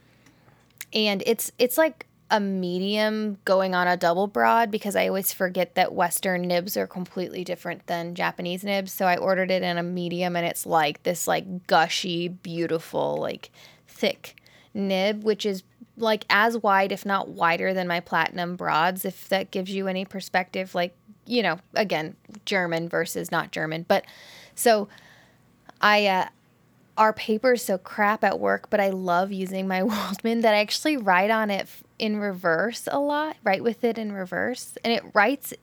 [0.94, 5.76] and it's it's like a medium going on a double broad because I always forget
[5.76, 8.92] that Western nibs are completely different than Japanese nibs.
[8.92, 13.50] So I ordered it in a medium, and it's like this like gushy, beautiful, like
[13.88, 14.36] thick
[14.74, 15.64] nib, which is
[15.98, 19.06] like as wide, if not wider, than my platinum broads.
[19.06, 22.16] If that gives you any perspective, like you know, again,
[22.46, 24.06] German versus not German, but
[24.56, 24.88] so
[25.82, 26.28] I uh,
[26.98, 30.60] our paper is so crap at work, but I love using my Waldmann that I
[30.60, 34.92] actually write on it f- in reverse a lot, write with it in reverse, and
[34.94, 35.54] it writes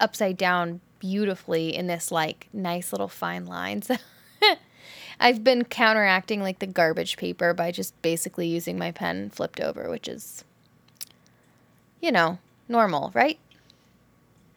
[0.00, 3.90] upside down beautifully in this like nice little fine lines.
[5.20, 9.88] I've been counteracting like the garbage paper by just basically using my pen flipped over,
[9.88, 10.44] which is,
[12.02, 13.38] you know, normal, right?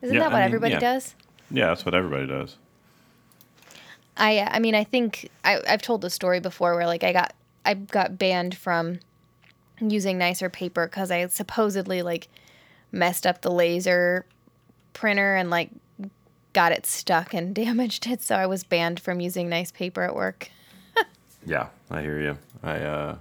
[0.01, 0.79] Isn't Yeah, that what I mean, everybody yeah.
[0.79, 1.15] does?
[1.51, 2.57] Yeah, that's what everybody does.
[4.17, 7.33] I I mean I think I I've told the story before where like I got
[7.65, 8.99] I got banned from
[9.81, 12.27] using nicer paper because I supposedly like
[12.91, 14.25] messed up the laser
[14.93, 15.69] printer and like
[16.53, 20.15] got it stuck and damaged it so I was banned from using nice paper at
[20.15, 20.49] work.
[21.45, 22.37] Yeah, I hear you.
[22.61, 23.15] I uh,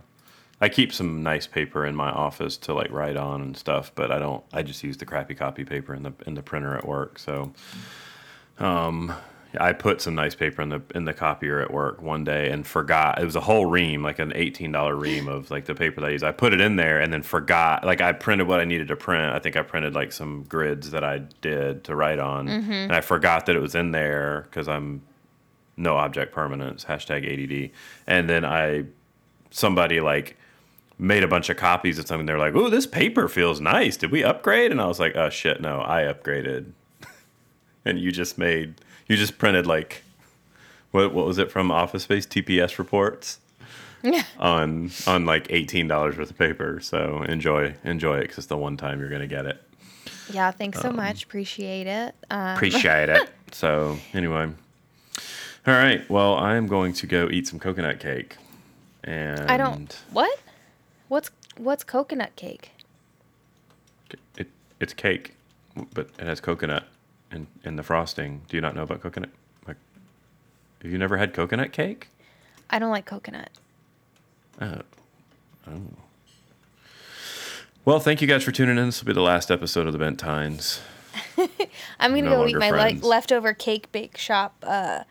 [0.61, 4.11] I keep some nice paper in my office to like write on and stuff, but
[4.11, 4.43] I don't.
[4.53, 7.21] I just use the crappy copy paper in the in the printer at work.
[7.21, 7.53] So,
[8.59, 9.15] um,
[9.59, 12.67] I put some nice paper in the in the copier at work one day and
[12.67, 13.21] forgot.
[13.21, 16.09] It was a whole ream, like an eighteen dollar ream of like the paper that
[16.09, 16.23] I use.
[16.23, 17.85] I put it in there and then forgot.
[17.85, 19.35] Like I printed what I needed to print.
[19.35, 22.73] I think I printed like some grids that I did to write on, mm-hmm.
[22.73, 25.03] and I forgot that it was in there because I'm
[25.79, 27.71] no object permanence hashtag ADD.
[28.07, 28.85] And then I
[29.51, 30.37] somebody like
[30.99, 32.27] made a bunch of copies of something.
[32.27, 33.97] They're like, "Oh, this paper feels nice.
[33.97, 36.73] Did we upgrade?" And I was like, "Oh shit, no, I upgraded."
[37.87, 38.75] and you just made
[39.09, 40.03] you just printed like
[40.91, 43.41] what what was it from Office Space TPS reports
[44.39, 46.81] on on like eighteen dollars worth of paper.
[46.81, 49.63] So enjoy enjoy it because it's the one time you're gonna get it.
[50.31, 51.25] Yeah, thanks so much.
[51.25, 52.15] Appreciate it.
[52.31, 53.31] Um, Appreciate it.
[53.51, 54.51] So anyway,
[55.67, 56.09] all right.
[56.11, 58.37] Well, I am going to go eat some coconut cake.
[59.05, 60.39] And I don't what?
[61.09, 62.73] What's what's coconut cake?
[64.37, 64.49] It,
[64.81, 65.35] it's cake,
[65.95, 66.85] but it has coconut
[67.33, 68.43] in in the frosting.
[68.49, 69.31] Do you not know about coconut?
[69.66, 69.76] Like,
[70.83, 72.09] have you never had coconut cake?
[72.70, 73.51] I don't like coconut.
[74.61, 74.83] Oh.
[75.66, 75.81] Oh.
[77.85, 78.87] Well, thank you guys for tuning in.
[78.87, 80.81] This will be the last episode of the Bent Tines.
[81.99, 85.05] I'm gonna No go eat my le- leftover cake bake shop uh,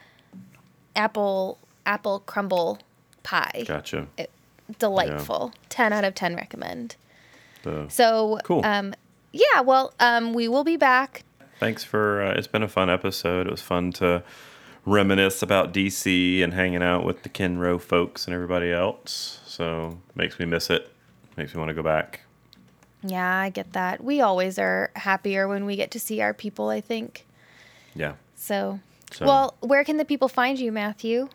[0.95, 2.80] apple apple crumble
[3.24, 3.63] pie.
[3.68, 4.07] Gotcha.
[4.18, 4.30] It,
[4.80, 5.53] delightful.
[5.70, 6.95] Ten out of ten recommend.
[7.63, 8.63] So, So Cool.
[8.63, 8.93] Um,
[9.34, 9.61] yeah.
[9.61, 11.24] Well, um, we will be back.
[11.60, 12.22] Thanks for.
[12.22, 13.47] Uh, it's been a fun episode.
[13.47, 14.24] It was fun to
[14.86, 19.39] reminisce about DC and hanging out with the Kenro folks and everybody else.
[19.45, 20.91] So makes me miss it.
[21.36, 22.22] Makes me want to go back.
[23.03, 24.03] Yeah, I get that.
[24.03, 26.70] We always are happier when we get to see our people.
[26.70, 27.26] I think.
[27.95, 28.14] Yeah.
[28.36, 28.80] So.
[29.12, 31.20] So- Well, where can the people find you, Matthew?
[31.22, 31.30] You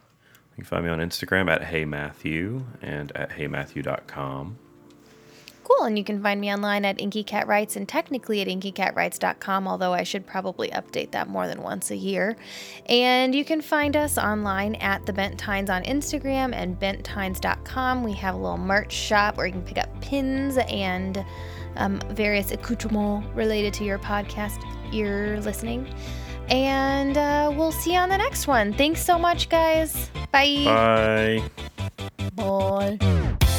[0.57, 4.59] can find me on Instagram at HeyMatthew and at HeyMatthew.com.
[5.65, 9.69] Cool, and you can find me online at Inky Cat Writes and technically at inkycatwrites.com,
[9.69, 12.37] although I should probably update that more than once a year.
[12.87, 18.03] And you can find us online at the Bent Tines on Instagram and benttines.com.
[18.03, 21.25] We have a little merch shop where you can pick up pins and
[21.77, 25.89] um, various accoutrements related to your podcast you're listening.
[26.49, 28.73] And uh, we'll see you on the next one.
[28.73, 30.11] Thanks so much, guys.
[30.33, 31.43] Bye.
[32.37, 32.99] Bye.
[32.99, 33.52] Bye.